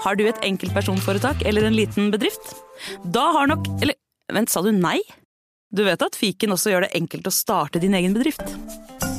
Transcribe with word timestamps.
Har 0.00 0.16
du 0.16 0.22
et 0.24 0.38
enkeltpersonforetak 0.46 1.42
eller 1.44 1.66
en 1.68 1.74
liten 1.76 2.06
bedrift? 2.08 2.54
Da 3.04 3.26
har 3.36 3.50
nok 3.50 3.66
Eller 3.82 3.98
vent, 4.32 4.48
sa 4.48 4.62
du 4.64 4.70
nei? 4.72 4.96
Du 5.76 5.84
vet 5.84 6.00
at 6.00 6.16
fiken 6.16 6.54
også 6.54 6.72
gjør 6.72 6.86
det 6.86 6.94
enkelt 6.96 7.28
å 7.28 7.32
starte 7.34 7.82
din 7.82 7.92
egen 7.98 8.16
bedrift? 8.16 8.40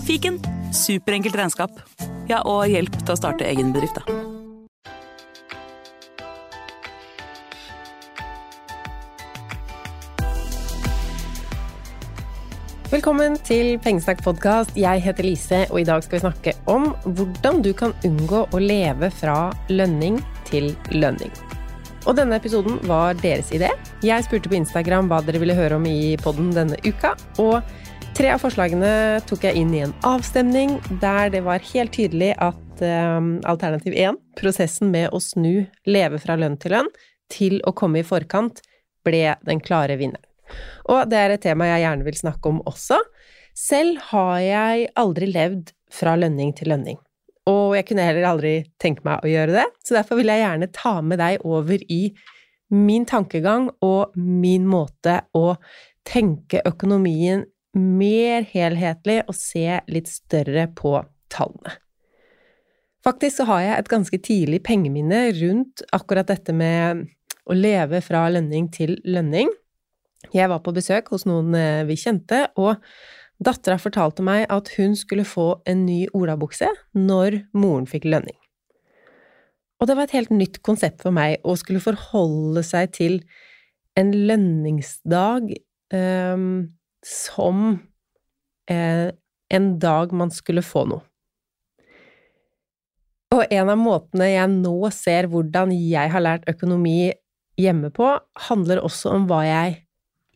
Fiken 0.08 0.40
superenkelt 0.74 1.38
regnskap. 1.38 1.78
Ja, 2.32 2.42
og 2.50 2.66
hjelp 2.72 2.98
til 2.98 3.14
å 3.14 3.20
starte 3.20 3.46
egen 3.46 3.70
bedrift, 3.76 4.02
da. 4.02 4.18
Velkommen 12.90 13.38
til 13.46 13.78
Pengesnakk 13.86 14.26
podkast. 14.26 14.74
Jeg 14.76 15.06
heter 15.06 15.30
Lise, 15.30 15.64
og 15.70 15.80
i 15.80 15.88
dag 15.88 16.02
skal 16.04 16.18
vi 16.18 16.26
snakke 16.26 16.58
om 16.66 16.90
hvordan 17.06 17.62
du 17.62 17.72
kan 17.78 17.94
unngå 18.04 18.48
å 18.50 18.66
leve 18.66 19.14
fra 19.14 19.52
lønning 19.70 20.18
til 20.52 20.72
lønning. 20.94 21.32
Og 22.10 22.18
denne 22.18 22.38
episoden 22.40 22.80
var 22.90 23.18
deres 23.22 23.52
idé. 23.54 23.70
Jeg 24.06 24.26
spurte 24.26 24.50
på 24.50 24.58
Instagram 24.58 25.10
hva 25.12 25.22
dere 25.26 25.42
ville 25.42 25.58
høre 25.58 25.78
om 25.78 25.86
i 25.86 26.18
poden 26.22 26.50
denne 26.56 26.80
uka, 26.88 27.14
og 27.42 27.62
tre 28.18 28.32
av 28.34 28.42
forslagene 28.42 29.22
tok 29.30 29.46
jeg 29.46 29.62
inn 29.62 29.76
i 29.76 29.84
en 29.86 29.94
avstemning 30.08 30.80
der 31.04 31.30
det 31.34 31.44
var 31.46 31.62
helt 31.72 31.94
tydelig 31.96 32.34
at 32.42 32.82
um, 32.82 33.36
alternativ 33.46 33.94
én, 33.94 34.18
prosessen 34.40 34.90
med 34.94 35.14
å 35.14 35.22
snu 35.22 35.68
leve 35.86 36.20
fra 36.22 36.40
lønn 36.40 36.58
til 36.62 36.76
lønn 36.78 36.92
til 37.32 37.62
å 37.70 37.74
komme 37.78 38.02
i 38.02 38.08
forkant, 38.08 38.64
ble 39.06 39.38
den 39.48 39.62
klare 39.64 39.96
vinneren. 40.02 40.26
Og 40.92 41.06
det 41.10 41.20
er 41.20 41.36
et 41.36 41.46
tema 41.46 41.70
jeg 41.70 41.86
gjerne 41.86 42.08
vil 42.08 42.18
snakke 42.18 42.50
om 42.50 42.60
også. 42.68 42.98
Selv 43.58 44.02
har 44.10 44.42
jeg 44.44 44.90
aldri 45.00 45.30
levd 45.32 45.72
fra 45.92 46.18
lønning 46.20 46.52
til 46.58 46.74
lønning. 46.74 47.00
Og 47.50 47.74
jeg 47.74 47.88
kunne 47.90 48.06
heller 48.06 48.28
aldri 48.30 48.54
tenke 48.82 49.06
meg 49.08 49.24
å 49.24 49.32
gjøre 49.32 49.56
det, 49.56 49.66
så 49.82 49.98
derfor 49.98 50.20
vil 50.20 50.30
jeg 50.30 50.44
gjerne 50.44 50.70
ta 50.76 50.94
med 51.02 51.22
deg 51.22 51.46
over 51.48 51.82
i 51.90 52.04
min 52.72 53.06
tankegang 53.10 53.70
og 53.84 54.14
min 54.16 54.68
måte 54.70 55.18
å 55.36 55.56
tenke 56.08 56.62
økonomien 56.68 57.44
mer 57.78 58.46
helhetlig 58.52 59.22
og 59.26 59.36
se 59.38 59.80
litt 59.92 60.12
større 60.12 60.68
på 60.76 60.98
tallene. 61.32 61.78
Faktisk 63.02 63.40
så 63.40 63.48
har 63.50 63.64
jeg 63.64 63.78
et 63.80 63.90
ganske 63.90 64.20
tidlig 64.22 64.62
pengeminne 64.68 65.24
rundt 65.40 65.82
akkurat 65.96 66.30
dette 66.30 66.54
med 66.54 67.08
å 67.50 67.58
leve 67.58 68.04
fra 68.06 68.28
lønning 68.30 68.68
til 68.74 69.00
lønning. 69.08 69.50
Jeg 70.36 70.52
var 70.52 70.62
på 70.62 70.74
besøk 70.76 71.10
hos 71.10 71.26
noen 71.26 71.56
eh, 71.58 71.82
vi 71.90 71.98
kjente, 71.98 72.44
og 72.62 72.78
dattera 73.42 73.80
fortalte 73.82 74.24
meg 74.26 74.46
at 74.54 74.70
hun 74.78 74.94
skulle 74.98 75.26
få 75.28 75.48
en 75.70 75.86
ny 75.88 76.06
olabukse 76.18 76.70
når 76.98 77.42
moren 77.58 77.88
fikk 77.90 78.06
lønning. 78.10 78.38
Og 79.82 79.90
det 79.90 79.98
var 79.98 80.06
et 80.06 80.14
helt 80.14 80.34
nytt 80.34 80.60
konsept 80.66 81.02
for 81.02 81.14
meg 81.16 81.42
å 81.42 81.56
skulle 81.58 81.82
forholde 81.82 82.62
seg 82.66 82.92
til 82.94 83.18
en 83.98 84.12
lønningsdag 84.14 85.50
um, 85.94 86.52
som 87.06 87.64
eh, 88.70 89.10
en 89.52 89.72
dag 89.82 90.14
man 90.14 90.32
skulle 90.32 90.64
få 90.64 90.86
noe. 90.92 91.02
Og 93.32 93.46
en 93.48 93.72
av 93.72 93.80
måtene 93.80 94.28
jeg 94.28 94.54
nå 94.54 94.76
ser 94.94 95.30
hvordan 95.32 95.72
jeg 95.74 96.14
har 96.14 96.24
lært 96.24 96.50
økonomi 96.52 97.14
hjemme 97.60 97.90
på, 97.96 98.14
handler 98.48 98.84
også 98.84 99.16
om 99.16 99.30
hva 99.30 99.42
jeg 99.48 99.78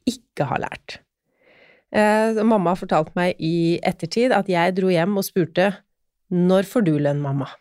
ikke 0.10 0.48
har 0.48 0.64
lært. 0.64 1.02
Eh, 1.94 2.42
mamma 2.42 2.74
har 2.74 2.80
fortalt 2.80 3.12
meg 3.18 3.36
i 3.40 3.78
ettertid 3.86 4.34
at 4.36 4.50
jeg 4.52 4.76
dro 4.78 4.90
hjem 4.92 5.20
og 5.20 5.28
spurte 5.28 5.72
når 6.34 6.66
får 6.68 6.88
du 6.88 6.96
lønn, 6.98 7.22
mamma? 7.22 7.52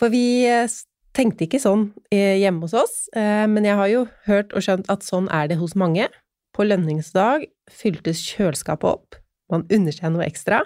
For 0.00 0.12
vi 0.12 0.48
eh, 0.48 0.70
tenkte 1.16 1.46
ikke 1.46 1.60
sånn 1.62 1.90
eh, 2.10 2.40
hjemme 2.40 2.64
hos 2.64 2.76
oss, 2.76 2.96
eh, 3.16 3.44
men 3.50 3.68
jeg 3.68 3.78
har 3.78 3.90
jo 3.92 4.04
hørt 4.26 4.54
og 4.56 4.64
skjønt 4.64 4.90
at 4.92 5.04
sånn 5.06 5.28
er 5.32 5.50
det 5.52 5.60
hos 5.60 5.76
mange. 5.78 6.08
På 6.52 6.66
lønningsdag 6.66 7.46
fyltes 7.72 8.20
kjøleskapet 8.26 8.88
opp, 8.88 9.16
man 9.52 9.64
unner 9.72 9.94
seg 9.94 10.12
noe 10.12 10.26
ekstra. 10.26 10.64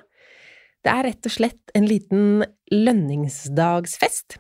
Det 0.87 0.93
er 0.93 1.09
rett 1.09 1.27
og 1.27 1.35
slett 1.35 1.75
en 1.79 1.87
liten 1.87 2.45
lønningsdagsfest. 2.73 4.39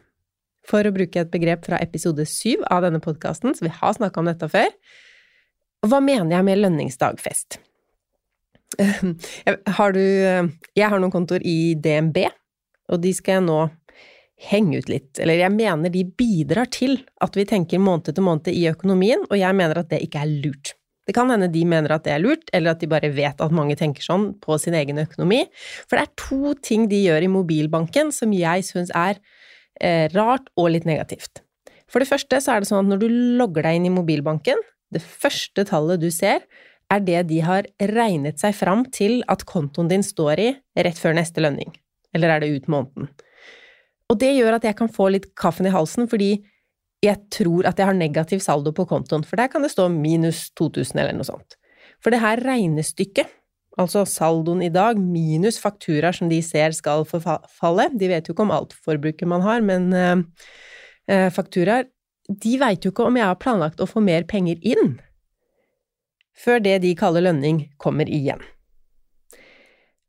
For 0.66 0.86
å 0.86 0.94
bruke 0.94 1.22
et 1.22 1.30
begrep 1.30 1.66
fra 1.66 1.78
episode 1.82 2.24
syv 2.26 2.64
av 2.70 2.82
denne 2.86 3.02
podkasten, 3.02 3.54
så 3.54 3.66
vi 3.66 3.74
har 3.74 3.94
snakka 3.94 4.22
om 4.22 4.30
dette 4.30 4.48
før. 4.50 4.70
Hva 5.84 6.00
mener 6.00 6.38
jeg 6.38 6.46
med 6.46 6.62
lønningsdagfest? 6.62 7.60
Har 9.78 9.94
du 9.94 10.00
Jeg 10.00 10.88
har 10.88 10.98
noen 11.00 11.12
kontor 11.12 11.44
i 11.44 11.74
DNB, 11.74 12.24
og 12.92 13.02
de 13.02 13.12
skal 13.16 13.38
jeg 13.38 13.46
nå 13.46 13.60
henge 14.50 14.80
ut 14.82 14.90
litt. 14.92 15.12
Eller 15.22 15.40
jeg 15.40 15.52
mener 15.54 15.92
de 15.92 16.04
bidrar 16.04 16.68
til 16.72 16.98
at 17.24 17.36
vi 17.36 17.46
tenker 17.48 17.80
måned 17.80 18.12
til 18.12 18.26
måned 18.26 18.50
i 18.52 18.66
økonomien, 18.68 19.24
og 19.30 19.38
jeg 19.38 19.56
mener 19.56 19.80
at 19.80 19.88
det 19.92 20.02
ikke 20.04 20.24
er 20.24 20.34
lurt. 20.44 20.74
Det 21.06 21.14
kan 21.14 21.30
hende 21.30 21.46
de 21.52 21.62
mener 21.68 21.94
at 21.94 22.04
det 22.04 22.16
er 22.16 22.22
lurt, 22.22 22.48
eller 22.52 22.74
at 22.74 22.82
de 22.82 22.90
bare 22.90 23.12
vet 23.14 23.40
at 23.40 23.54
mange 23.54 23.76
tenker 23.78 24.02
sånn 24.02 24.32
på 24.42 24.58
sin 24.58 24.74
egen 24.74 24.98
økonomi. 24.98 25.44
For 25.86 25.96
det 25.96 26.04
er 26.04 26.14
to 26.18 26.54
ting 26.66 26.88
de 26.90 27.04
gjør 27.04 27.22
i 27.28 27.30
mobilbanken 27.30 28.10
som 28.14 28.34
jeg 28.34 28.66
syns 28.66 28.90
er 28.90 29.20
eh, 29.80 30.10
rart 30.16 30.50
og 30.58 30.72
litt 30.74 30.88
negativt. 30.88 31.44
For 31.86 32.02
det 32.02 32.10
første 32.10 32.40
så 32.42 32.56
er 32.56 32.62
det 32.62 32.68
sånn 32.68 32.82
at 32.82 32.90
når 32.90 33.04
du 33.04 33.06
logger 33.38 33.68
deg 33.68 33.78
inn 33.78 33.86
i 33.86 33.94
mobilbanken, 33.94 34.58
det 34.94 35.02
første 35.02 35.64
tallet 35.66 36.02
du 36.02 36.10
ser, 36.14 36.44
er 36.92 37.02
det 37.02 37.24
de 37.30 37.40
har 37.42 37.66
regnet 37.90 38.38
seg 38.40 38.54
fram 38.54 38.84
til 38.94 39.22
at 39.30 39.42
kontoen 39.48 39.90
din 39.90 40.04
står 40.06 40.42
i 40.42 40.50
rett 40.86 40.98
før 41.00 41.16
neste 41.18 41.42
lønning. 41.42 41.72
Eller 42.14 42.36
er 42.36 42.42
det 42.42 42.52
ut 42.54 42.68
måneden? 42.70 43.08
Og 44.06 44.20
det 44.20 44.36
gjør 44.36 44.60
at 44.60 44.66
jeg 44.68 44.78
kan 44.78 44.90
få 44.92 45.08
litt 45.10 45.32
kaffen 45.38 45.66
i 45.66 45.74
halsen, 45.74 46.06
fordi 46.10 46.36
jeg 47.04 47.18
tror 47.34 47.66
at 47.68 47.78
jeg 47.78 47.88
har 47.88 47.96
negativ 47.96 48.42
saldo 48.44 48.72
på 48.74 48.86
kontoen, 48.88 49.26
for 49.26 49.38
der 49.38 49.50
kan 49.52 49.66
det 49.66 49.72
stå 49.74 49.88
minus 49.92 50.46
2000 50.58 51.02
eller 51.02 51.16
noe 51.16 51.26
sånt. 51.26 51.58
For 52.02 52.14
det 52.14 52.22
her 52.22 52.40
regnestykket, 52.44 53.28
altså 53.76 54.06
saldoen 54.08 54.62
i 54.64 54.72
dag 54.72 54.98
minus 55.00 55.58
fakturaer 55.60 56.16
som 56.16 56.30
de 56.30 56.38
ser 56.44 56.72
skal 56.76 57.04
forfalle, 57.08 57.90
de 57.98 58.08
vet 58.12 58.28
jo 58.28 58.36
ikke 58.36 58.46
om 58.46 58.54
alt 58.54 58.72
forbruket 58.86 59.28
man 59.28 59.44
har, 59.44 59.60
men 59.64 59.90
uh, 59.92 61.28
fakturaer 61.34 61.90
de 62.28 62.56
veit 62.60 62.84
jo 62.84 62.92
ikke 62.92 63.06
om 63.06 63.18
jeg 63.18 63.28
har 63.28 63.38
planlagt 63.40 63.82
å 63.82 63.88
få 63.88 64.02
mer 64.04 64.26
penger 64.28 64.58
inn 64.66 64.96
før 66.36 66.60
det 66.60 66.82
de 66.82 66.92
kaller 66.98 67.24
lønning, 67.24 67.62
kommer 67.80 68.10
igjen. 68.12 68.42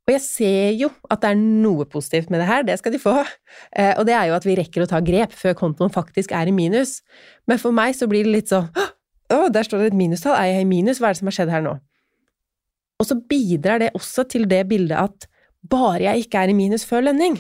Og 0.07 0.13
jeg 0.13 0.23
ser 0.23 0.67
jo 0.79 0.89
at 1.11 1.21
det 1.23 1.29
er 1.33 1.39
noe 1.39 1.83
positivt 1.87 2.29
med 2.31 2.39
det 2.39 2.47
her, 2.47 2.65
det 2.67 2.77
skal 2.79 2.93
de 2.95 2.99
få, 2.99 3.15
eh, 3.75 3.93
og 3.95 4.05
det 4.07 4.15
er 4.15 4.29
jo 4.29 4.37
at 4.37 4.47
vi 4.47 4.55
rekker 4.59 4.83
å 4.83 4.89
ta 4.91 5.01
grep 5.03 5.35
før 5.35 5.55
kontoen 5.59 5.91
faktisk 5.91 6.31
er 6.35 6.47
i 6.47 6.55
minus. 6.55 7.01
Men 7.47 7.59
for 7.59 7.75
meg 7.75 7.95
så 7.95 8.07
blir 8.11 8.27
det 8.27 8.35
litt 8.35 8.51
sånn 8.51 8.69
å, 8.75 9.49
der 9.51 9.67
står 9.67 9.83
det 9.83 9.89
et 9.91 9.99
minustall, 9.99 10.37
er 10.39 10.53
jeg 10.53 10.63
i 10.63 10.69
minus, 10.69 11.01
hva 11.01 11.09
er 11.09 11.15
det 11.15 11.19
som 11.19 11.31
har 11.31 11.35
skjedd 11.35 11.51
her 11.51 11.65
nå? 11.65 11.73
Og 12.97 13.09
så 13.09 13.17
bidrar 13.29 13.81
det 13.83 13.91
også 13.97 14.23
til 14.31 14.47
det 14.49 14.63
bildet 14.69 14.95
at 14.95 15.27
bare 15.67 16.05
jeg 16.05 16.25
ikke 16.25 16.43
er 16.43 16.53
i 16.53 16.55
minus 16.55 16.87
før 16.87 17.09
lønning, 17.09 17.35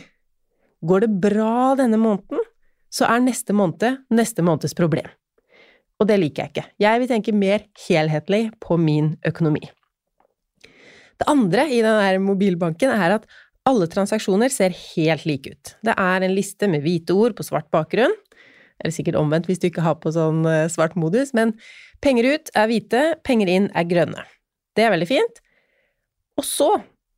går 0.83 1.05
det 1.05 1.11
bra 1.23 1.73
denne 1.79 1.99
måneden, 2.01 2.43
så 2.93 3.07
er 3.09 3.23
neste 3.23 3.55
måned 3.55 4.03
neste 4.13 4.45
måneds 4.45 4.75
problem. 4.77 5.07
Og 5.97 6.07
det 6.09 6.19
liker 6.21 6.45
jeg 6.45 6.53
ikke. 6.53 6.67
Jeg 6.83 7.01
vil 7.01 7.09
tenke 7.09 7.33
mer 7.33 7.65
helhetlig 7.87 8.43
på 8.61 8.77
min 8.81 9.15
økonomi. 9.25 9.63
Det 11.17 11.25
andre 11.31 11.65
i 11.73 11.81
denne 11.81 12.21
mobilbanken 12.21 12.93
er 12.93 13.15
at 13.17 13.25
alle 13.67 13.87
transaksjoner 13.91 14.53
ser 14.53 14.75
helt 14.75 15.25
like 15.27 15.51
ut. 15.51 15.73
Det 15.83 15.95
er 15.97 16.23
en 16.23 16.35
liste 16.35 16.69
med 16.69 16.85
hvite 16.85 17.15
ord 17.17 17.35
på 17.35 17.45
svart 17.47 17.67
bakgrunn. 17.73 18.13
Eller 18.77 18.93
sikkert 18.93 19.17
omvendt 19.17 19.49
hvis 19.49 19.59
du 19.59 19.71
ikke 19.71 19.83
har 19.83 19.97
på 19.97 20.13
sånn 20.13 20.45
eh, 20.45 20.67
svart 20.69 20.93
modus, 20.99 21.33
men 21.33 21.55
penger 22.05 22.29
ut 22.35 22.51
er 22.53 22.69
hvite, 22.69 23.03
penger 23.25 23.49
inn 23.49 23.71
er 23.73 23.87
grønne. 23.89 24.21
Det 24.77 24.85
er 24.85 24.93
veldig 24.93 25.09
fint. 25.09 25.41
Og 26.37 26.45
så, 26.45 26.69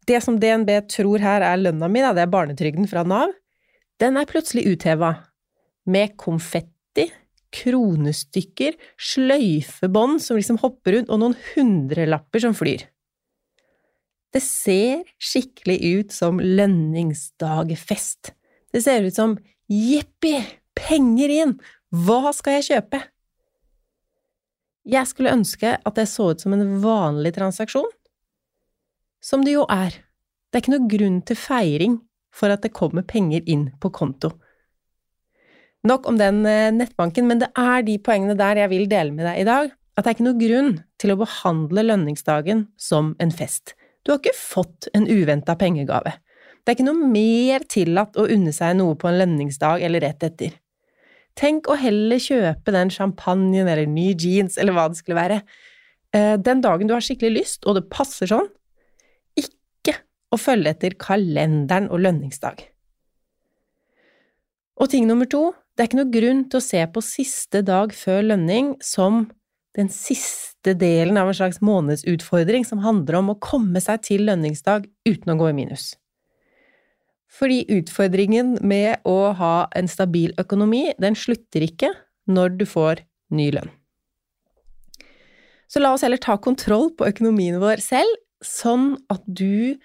det 0.07 0.21
som 0.23 0.39
DNB 0.39 0.71
tror 0.87 1.19
her 1.19 1.43
er 1.43 1.59
lønna 1.59 1.91
mi, 1.91 1.99
det 1.99 2.23
er 2.23 2.31
barnetrygden 2.31 2.87
fra 2.87 3.03
Nav, 3.03 3.35
den 3.99 4.15
er 4.15 4.29
plutselig 4.29 4.63
utheva 4.71 5.17
med 5.89 6.15
konfetti, 6.21 7.09
kronestykker, 7.55 8.77
sløyfebånd 9.01 10.21
som 10.21 10.37
liksom 10.37 10.59
hopper 10.61 10.97
rundt, 10.97 11.09
og 11.09 11.21
noen 11.21 11.37
hundrelapper 11.53 12.43
som 12.45 12.55
flyr. 12.57 12.85
Det 14.29 14.41
ser 14.45 15.07
skikkelig 15.17 15.79
ut 15.81 16.13
som 16.13 16.37
lønningsdagfest. 16.37 18.35
Det 18.69 18.83
ser 18.85 19.07
ut 19.07 19.15
som 19.15 19.37
jippi, 19.69 20.35
penger 20.77 21.33
inn, 21.33 21.55
hva 21.89 22.29
skal 22.37 22.59
jeg 22.59 22.67
kjøpe? 22.69 22.99
Jeg 24.89 25.09
skulle 25.09 25.33
ønske 25.33 25.73
at 25.75 25.97
det 25.97 26.05
så 26.09 26.29
ut 26.33 26.43
som 26.43 26.53
en 26.55 26.77
vanlig 26.83 27.33
transaksjon, 27.35 27.89
som 29.21 29.41
det 29.45 29.57
jo 29.57 29.65
er. 29.69 29.97
Det 30.49 30.57
er 30.57 30.63
ikke 30.63 30.75
noe 30.75 30.91
grunn 30.93 31.17
til 31.25 31.37
feiring 31.37 31.97
for 32.33 32.53
at 32.53 32.63
det 32.63 32.73
kommer 32.77 33.05
penger 33.05 33.43
inn 33.49 33.67
på 33.81 33.91
konto. 33.93 34.31
Nok 35.87 36.07
om 36.11 36.17
den 36.19 36.41
eh, 36.49 36.71
nettbanken, 36.75 37.27
men 37.29 37.39
det 37.39 37.51
er 37.55 37.83
de 37.87 37.95
poengene 38.03 38.35
der 38.39 38.59
jeg 38.65 38.71
vil 38.73 38.87
dele 38.91 39.15
med 39.15 39.23
deg 39.29 39.41
i 39.41 39.47
dag, 39.47 39.69
at 39.95 40.03
det 40.03 40.11
er 40.11 40.17
ikke 40.17 40.27
noe 40.27 40.39
grunn 40.39 40.73
til 40.99 41.13
å 41.13 41.19
behandle 41.19 41.85
lønningsdagen 41.85 42.65
som 42.79 43.13
en 43.23 43.31
fest. 43.31 43.75
Du 44.03 44.11
har 44.11 44.19
ikke 44.19 44.35
fått 44.35 44.89
en 44.95 45.07
uventa 45.07 45.55
pengegave. 45.59 46.17
Det 46.63 46.73
er 46.73 46.77
ikke 46.77 46.87
noe 46.89 47.11
mer 47.11 47.63
tillatt 47.71 48.19
å 48.19 48.27
unne 48.31 48.51
seg 48.55 48.75
noe 48.79 48.97
på 48.99 49.07
en 49.09 49.19
lønningsdag 49.21 49.83
eller 49.87 50.03
rett 50.03 50.25
etter. 50.27 50.57
Tenk 51.39 51.69
å 51.71 51.77
heller 51.79 52.19
kjøpe 52.19 52.73
den 52.75 52.91
champagnen 52.91 53.67
eller 53.67 53.87
ny 53.87 54.11
jeans 54.11 54.59
eller 54.59 54.75
hva 54.75 54.89
det 54.91 54.99
skulle 54.99 55.19
være. 55.19 55.39
Eh, 56.15 56.35
den 56.41 56.63
dagen 56.65 56.89
du 56.89 56.95
har 56.95 57.05
skikkelig 57.05 57.31
lyst, 57.37 57.67
og 57.69 57.77
det 57.77 57.87
passer 57.91 58.27
sånn, 58.27 58.49
ikke 59.39 59.95
å 60.33 60.39
følge 60.41 60.73
etter 60.75 60.97
kalenderen 60.99 61.87
og 61.87 62.03
lønningsdag. 62.03 62.65
Og 64.79 64.91
ting 64.91 65.07
nummer 65.07 65.27
to, 65.29 65.49
det 65.79 65.85
er 65.85 65.87
ikke 65.87 65.97
noe 66.01 66.11
grunn 66.11 66.39
til 66.51 66.59
å 66.59 66.63
se 66.65 66.79
på 66.91 67.01
siste 67.07 67.61
dag 67.63 67.93
før 67.95 68.25
lønning 68.33 68.73
som 68.83 69.21
den 69.79 69.87
siste 69.87 70.73
delen 70.75 71.15
av 71.15 71.29
en 71.31 71.37
slags 71.37 71.61
månedsutfordring 71.63 72.65
som 72.67 72.81
handler 72.83 73.15
om 73.21 73.29
å 73.31 73.35
komme 73.39 73.79
seg 73.79 74.01
til 74.03 74.25
lønningsdag 74.27 74.89
uten 75.07 75.31
å 75.31 75.37
gå 75.39 75.47
i 75.47 75.53
minus. 75.55 75.93
Fordi 77.31 77.61
utfordringen 77.77 78.57
med 78.59 79.07
å 79.07 79.31
ha 79.39 79.53
en 79.79 79.87
stabil 79.87 80.33
økonomi, 80.41 80.89
den 80.99 81.15
slutter 81.15 81.63
ikke 81.63 81.93
når 82.27 82.57
du 82.59 82.65
får 82.67 83.05
ny 83.31 83.47
lønn. 83.55 83.71
Så 85.71 85.79
la 85.79 85.93
oss 85.95 86.03
heller 86.03 86.19
ta 86.19 86.35
kontroll 86.43 86.89
på 86.99 87.07
økonomien 87.07 87.61
vår 87.63 87.79
selv, 87.85 88.19
sånn 88.43 88.97
at 89.07 89.23
du 89.23 89.79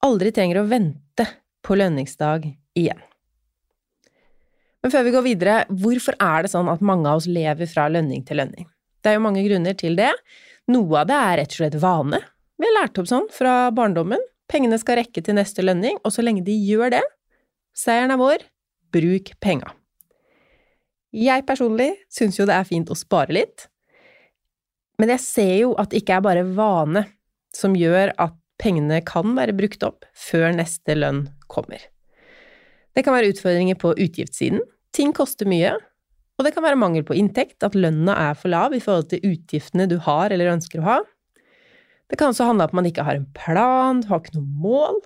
aldri 0.00 0.32
trenger 0.32 0.62
å 0.62 0.70
vente 0.72 1.28
på 1.60 1.76
lønningsdag 1.76 2.48
igjen. 2.72 3.04
Men 4.86 4.92
før 4.94 5.02
vi 5.02 5.12
går 5.16 5.22
videre, 5.26 5.54
hvorfor 5.82 6.14
er 6.22 6.44
det 6.44 6.52
sånn 6.52 6.68
at 6.70 6.82
mange 6.86 7.10
av 7.10 7.18
oss 7.18 7.24
lever 7.26 7.66
fra 7.66 7.88
lønning 7.90 8.20
til 8.22 8.38
lønning? 8.38 8.68
Det 9.02 9.10
er 9.10 9.16
jo 9.16 9.22
mange 9.24 9.42
grunner 9.42 9.74
til 9.74 9.96
det. 9.98 10.12
Noe 10.70 11.00
av 11.00 11.08
det 11.10 11.16
er 11.18 11.32
rett 11.40 11.56
og 11.56 11.58
slett 11.58 11.76
vane. 11.82 12.20
Vi 12.54 12.68
har 12.68 12.76
lært 12.76 13.00
opp 13.02 13.08
sånn 13.10 13.26
fra 13.34 13.54
barndommen. 13.74 14.22
Pengene 14.46 14.78
skal 14.78 15.00
rekke 15.00 15.24
til 15.26 15.34
neste 15.40 15.64
lønning, 15.66 15.98
og 16.06 16.14
så 16.14 16.22
lenge 16.22 16.44
de 16.46 16.54
gjør 16.54 16.92
det, 16.94 17.00
seieren 17.74 18.14
er 18.14 18.20
vår, 18.20 18.44
bruk 18.94 19.32
penga. 19.42 19.72
Jeg 21.10 21.42
personlig 21.50 21.88
syns 22.06 22.38
jo 22.38 22.46
det 22.46 22.54
er 22.54 22.70
fint 22.70 22.94
å 22.94 22.98
spare 23.00 23.34
litt, 23.34 23.66
men 25.02 25.10
jeg 25.16 25.24
ser 25.24 25.52
jo 25.64 25.74
at 25.82 25.90
det 25.90 26.04
ikke 26.04 26.20
er 26.20 26.24
bare 26.28 26.46
vane 26.46 27.08
som 27.50 27.74
gjør 27.74 28.14
at 28.22 28.38
pengene 28.62 29.02
kan 29.02 29.34
være 29.34 29.58
brukt 29.58 29.82
opp 29.82 30.06
før 30.14 30.54
neste 30.62 30.94
lønn 30.94 31.24
kommer. 31.50 31.82
Det 32.94 33.02
kan 33.02 33.18
være 33.18 33.34
utfordringer 33.34 33.82
på 33.82 33.90
utgiftssiden, 33.98 34.62
ting 34.96 35.12
koster 35.16 35.48
mye, 35.48 35.74
og 36.36 36.44
det 36.44 36.52
kan 36.52 36.64
være 36.64 36.78
mangel 36.80 37.04
på 37.06 37.16
inntekt, 37.16 37.62
at 37.64 37.76
lønna 37.76 38.16
er 38.28 38.36
for 38.36 38.52
lav 38.52 38.74
i 38.76 38.82
forhold 38.82 39.08
til 39.12 39.24
utgiftene 39.24 39.88
du 39.88 39.96
har 40.04 40.32
eller 40.32 40.52
ønsker 40.52 40.82
å 40.82 40.88
ha. 40.88 40.96
Det 42.06 42.18
kan 42.20 42.30
også 42.30 42.46
handle 42.46 42.66
om 42.66 42.70
at 42.70 42.76
man 42.76 42.88
ikke 42.88 43.04
har 43.06 43.18
en 43.18 43.28
plan, 43.34 44.02
du 44.02 44.10
har 44.10 44.20
ikke 44.22 44.36
noe 44.36 44.60
mål, 44.62 45.00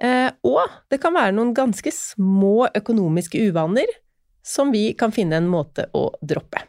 eh, 0.00 0.30
og 0.46 0.62
det 0.92 1.00
kan 1.02 1.16
være 1.16 1.34
noen 1.36 1.52
ganske 1.56 1.92
små 1.92 2.70
økonomiske 2.78 3.42
uvaner 3.50 3.90
som 4.46 4.70
vi 4.72 4.92
kan 4.98 5.12
finne 5.12 5.40
en 5.40 5.50
måte 5.50 5.88
å 5.96 6.08
droppe. 6.22 6.62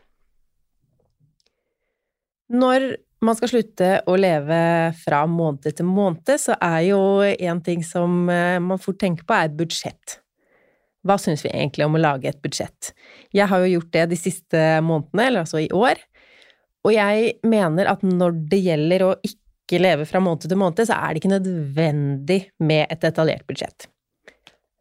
Når 2.57 2.89
man 3.23 3.37
skal 3.37 3.51
slutte 3.51 3.89
å 4.07 4.15
leve 4.19 4.59
fra 5.01 5.23
måned 5.29 5.67
til 5.77 5.87
måned, 5.87 6.35
så 6.41 6.55
er 6.63 6.81
jo 6.89 7.01
en 7.23 7.61
ting 7.65 7.83
som 7.85 8.27
eh, 8.33 8.57
man 8.63 8.81
fort 8.81 8.99
tenker 9.01 9.27
på, 9.27 9.37
er 9.37 9.53
budsjett. 9.53 10.19
Hva 11.07 11.17
syns 11.21 11.45
vi 11.45 11.53
egentlig 11.53 11.87
om 11.87 11.95
å 11.95 12.03
lage 12.03 12.29
et 12.29 12.39
budsjett? 12.43 12.91
Jeg 13.35 13.47
har 13.49 13.63
jo 13.63 13.77
gjort 13.77 13.91
det 13.95 14.05
de 14.11 14.19
siste 14.19 14.63
månedene, 14.83 15.27
eller 15.27 15.45
altså 15.45 15.61
i 15.63 15.71
år, 15.75 16.01
og 16.87 16.93
jeg 16.95 17.33
mener 17.47 17.89
at 17.91 18.03
når 18.05 18.35
det 18.51 18.61
gjelder 18.63 19.03
å 19.03 19.11
ikke 19.25 19.81
leve 19.81 20.07
fra 20.07 20.21
måned 20.23 20.45
til 20.45 20.59
måned, 20.59 20.85
så 20.87 20.95
er 20.95 21.13
det 21.13 21.21
ikke 21.21 21.33
nødvendig 21.33 22.39
med 22.63 22.85
et 22.87 23.03
detaljert 23.03 23.47
budsjett. 23.49 23.89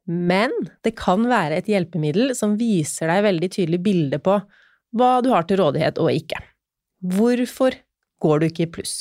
Men 0.06 0.52
det 0.86 0.94
kan 0.98 1.24
være 1.26 1.58
et 1.58 1.70
hjelpemiddel 1.70 2.30
som 2.38 2.54
viser 2.60 3.10
deg 3.10 3.24
veldig 3.26 3.50
tydelig 3.56 3.80
bilde 3.82 4.20
på 4.22 4.38
hva 4.96 5.10
du 5.24 5.32
har 5.32 5.48
til 5.48 5.58
rådighet 5.58 5.98
og 5.98 6.12
ikke. 6.14 6.38
Hvorfor 7.16 7.74
går 8.22 8.38
du 8.38 8.46
ikke 8.46 8.66
i 8.68 8.72
pluss? 8.78 9.00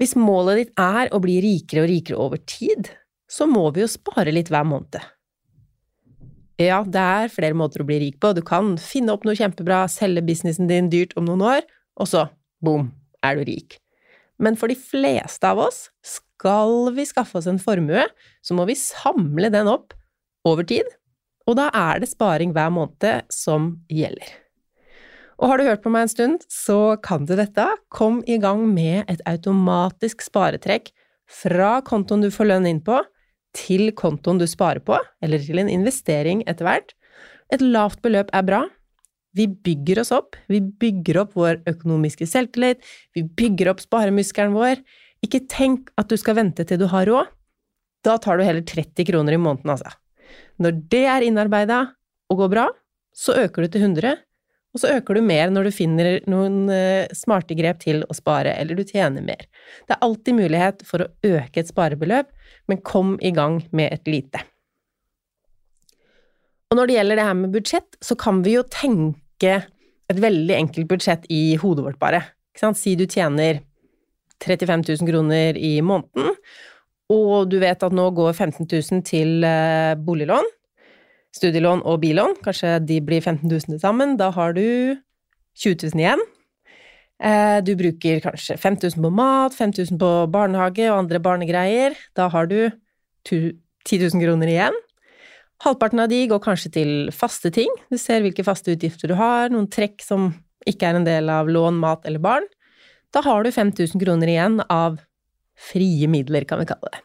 Hvis 0.00 0.16
målet 0.18 0.58
ditt 0.58 0.80
er 0.82 1.12
å 1.14 1.20
bli 1.22 1.38
rikere 1.44 1.84
og 1.84 1.90
rikere 1.92 2.18
over 2.18 2.42
tid, 2.42 2.90
så 3.30 3.46
må 3.46 3.68
vi 3.74 3.84
jo 3.84 3.90
spare 3.90 4.34
litt 4.34 4.50
hver 4.50 4.66
måned. 4.66 4.98
Ja, 6.60 6.84
det 6.86 7.02
er 7.02 7.32
flere 7.34 7.56
måter 7.58 7.82
å 7.82 7.86
bli 7.88 7.96
rik 7.98 8.20
på. 8.22 8.30
Du 8.36 8.42
kan 8.46 8.76
finne 8.78 9.14
opp 9.16 9.24
noe 9.26 9.34
kjempebra, 9.38 9.84
selge 9.90 10.22
businessen 10.22 10.68
din 10.70 10.90
dyrt 10.92 11.16
om 11.18 11.26
noen 11.26 11.42
år, 11.42 11.64
og 11.98 12.10
så 12.10 12.28
boom, 12.64 12.92
er 13.26 13.40
du 13.40 13.48
rik. 13.48 13.80
Men 14.38 14.58
for 14.58 14.70
de 14.70 14.76
fleste 14.78 15.46
av 15.50 15.58
oss, 15.62 15.88
skal 16.06 16.92
vi 16.94 17.06
skaffe 17.06 17.38
oss 17.40 17.48
en 17.50 17.58
formue, 17.62 18.06
så 18.42 18.54
må 18.54 18.66
vi 18.70 18.78
samle 18.78 19.50
den 19.50 19.70
opp 19.70 19.96
over 20.46 20.66
tid, 20.66 20.86
og 21.48 21.58
da 21.58 21.68
er 21.74 22.00
det 22.02 22.12
sparing 22.12 22.54
hver 22.54 22.70
måned 22.74 23.26
som 23.34 23.74
gjelder. 23.90 24.30
Og 25.42 25.50
har 25.50 25.58
du 25.58 25.66
hørt 25.66 25.82
på 25.82 25.90
meg 25.90 26.06
en 26.06 26.12
stund, 26.12 26.44
så 26.46 26.94
kan 27.02 27.26
du 27.26 27.34
dette. 27.34 27.66
Kom 27.90 28.20
i 28.30 28.38
gang 28.38 28.62
med 28.70 29.10
et 29.10 29.22
automatisk 29.26 30.22
sparetrekk 30.22 30.92
fra 31.26 31.80
kontoen 31.84 32.22
du 32.22 32.30
får 32.32 32.52
lønn 32.52 32.68
inn 32.70 32.80
på, 32.84 33.00
til 33.54 33.90
kontoen 33.96 34.40
du 34.40 34.46
sparer 34.50 34.82
på, 34.84 34.98
eller 35.22 35.42
til 35.42 35.60
en 35.62 35.70
investering 35.70 36.42
etter 36.50 36.66
hvert. 36.66 36.94
Et 37.54 37.62
lavt 37.62 38.02
beløp 38.02 38.32
er 38.34 38.46
bra, 38.46 38.64
vi 39.34 39.48
bygger 39.50 39.98
oss 40.04 40.12
opp, 40.14 40.36
vi 40.50 40.60
bygger 40.62 41.18
opp 41.24 41.34
vår 41.34 41.58
økonomiske 41.66 42.26
selvtillit, 42.30 42.82
vi 43.16 43.24
bygger 43.26 43.72
opp 43.72 43.82
sparemuskelen 43.82 44.54
vår. 44.54 44.82
Ikke 45.26 45.42
tenk 45.50 45.90
at 45.98 46.10
du 46.10 46.16
skal 46.20 46.38
vente 46.38 46.66
til 46.68 46.78
du 46.78 46.86
har 46.92 47.08
råd. 47.10 47.32
Da 48.06 48.16
tar 48.22 48.38
du 48.38 48.44
heller 48.46 48.62
30 48.62 49.08
kroner 49.08 49.34
i 49.34 49.40
måneden, 49.40 49.72
altså. 49.74 49.90
Når 50.62 50.78
det 50.92 51.02
er 51.10 51.26
innarbeida 51.26 51.80
og 52.30 52.42
går 52.42 52.52
bra, 52.52 52.68
så 53.14 53.34
øker 53.42 53.64
du 53.64 53.74
til 53.74 53.86
100, 53.88 54.14
og 54.74 54.82
så 54.82 54.90
øker 54.96 55.14
du 55.14 55.22
mer 55.22 55.52
når 55.54 55.68
du 55.68 55.74
finner 55.74 56.16
noen 56.30 56.64
uh, 56.66 57.06
smarte 57.14 57.54
grep 57.54 57.78
til 57.84 58.02
å 58.10 58.16
spare, 58.16 58.56
eller 58.58 58.74
du 58.74 58.82
tjener 58.82 59.22
mer. 59.22 59.46
Det 59.86 59.94
er 59.94 60.02
alltid 60.02 60.38
mulighet 60.40 60.82
for 60.88 61.04
å 61.04 61.10
øke 61.30 61.62
et 61.62 61.70
sparebeløp, 61.70 62.32
men 62.70 62.82
kom 62.82 63.14
i 63.22 63.30
gang 63.34 63.60
med 63.70 63.94
et 63.94 64.10
lite. 64.10 64.42
Og 66.70 66.80
når 66.80 66.90
det 66.90 66.96
gjelder 66.96 67.20
det 67.20 67.28
her 67.28 67.38
med 67.38 67.54
budsjett, 67.54 68.00
så 68.02 68.16
kan 68.18 68.42
vi 68.42 68.56
jo 68.56 68.64
tenke 68.66 69.60
et 70.10 70.20
veldig 70.20 70.56
enkelt 70.56 70.90
budsjett 70.90 71.28
i 71.30 71.54
hodet 71.62 71.84
vårt, 71.86 72.00
bare. 72.02 72.24
Si 72.54 72.96
du 72.98 73.06
tjener 73.06 73.60
35 74.42 74.82
000 74.88 75.08
kroner 75.10 75.58
i 75.58 75.76
måneden, 75.86 76.34
og 77.14 77.50
du 77.52 77.60
vet 77.62 77.82
at 77.84 77.94
nå 77.94 78.08
går 78.16 78.32
15 78.32 78.66
000 78.66 79.06
til 79.06 79.44
eh, 79.46 79.94
boliglån, 80.00 80.46
studielån 81.34 81.82
og 81.88 82.00
billån, 82.04 82.38
kanskje 82.44 82.78
de 82.86 83.00
blir 83.04 83.22
15 83.22 83.48
000 83.50 83.74
til 83.74 83.82
sammen, 83.82 84.16
da 84.20 84.30
har 84.34 84.54
du 84.56 84.64
20 85.58 85.90
000 85.94 86.02
igjen. 86.02 86.22
Eh, 87.22 87.58
du 87.64 87.74
bruker 87.78 88.22
kanskje 88.24 88.56
5000 88.58 89.02
på 89.02 89.10
mat, 89.14 89.54
5000 89.54 89.98
på 90.00 90.10
barnehage 90.32 90.88
og 90.90 91.04
andre 91.04 91.20
barnegreier. 91.22 91.94
Da 92.16 92.28
har 92.32 92.50
du 92.50 92.70
10 93.24 93.54
000 93.86 94.22
kroner 94.22 94.50
igjen. 94.50 94.76
Halvparten 95.64 96.02
av 96.02 96.10
de 96.10 96.24
går 96.28 96.42
kanskje 96.42 96.72
til 96.74 96.90
faste 97.14 97.50
ting, 97.54 97.70
du 97.88 97.96
ser 97.96 98.24
hvilke 98.24 98.44
faste 98.44 98.74
utgifter 98.74 99.08
du 99.08 99.14
har, 99.16 99.52
noen 99.54 99.68
trekk 99.70 100.02
som 100.04 100.32
ikke 100.68 100.90
er 100.90 100.98
en 100.98 101.06
del 101.06 101.30
av 101.30 101.48
lån, 101.48 101.78
mat 101.80 102.04
eller 102.08 102.20
barn. 102.20 102.46
Da 103.14 103.22
har 103.24 103.44
du 103.44 103.52
5000 103.54 104.02
kroner 104.02 104.28
igjen 104.28 104.58
av 104.66 104.98
frie 105.54 106.08
midler, 106.10 106.44
kan 106.48 106.60
vi 106.60 106.66
kalle 106.68 106.90
det. 106.90 107.00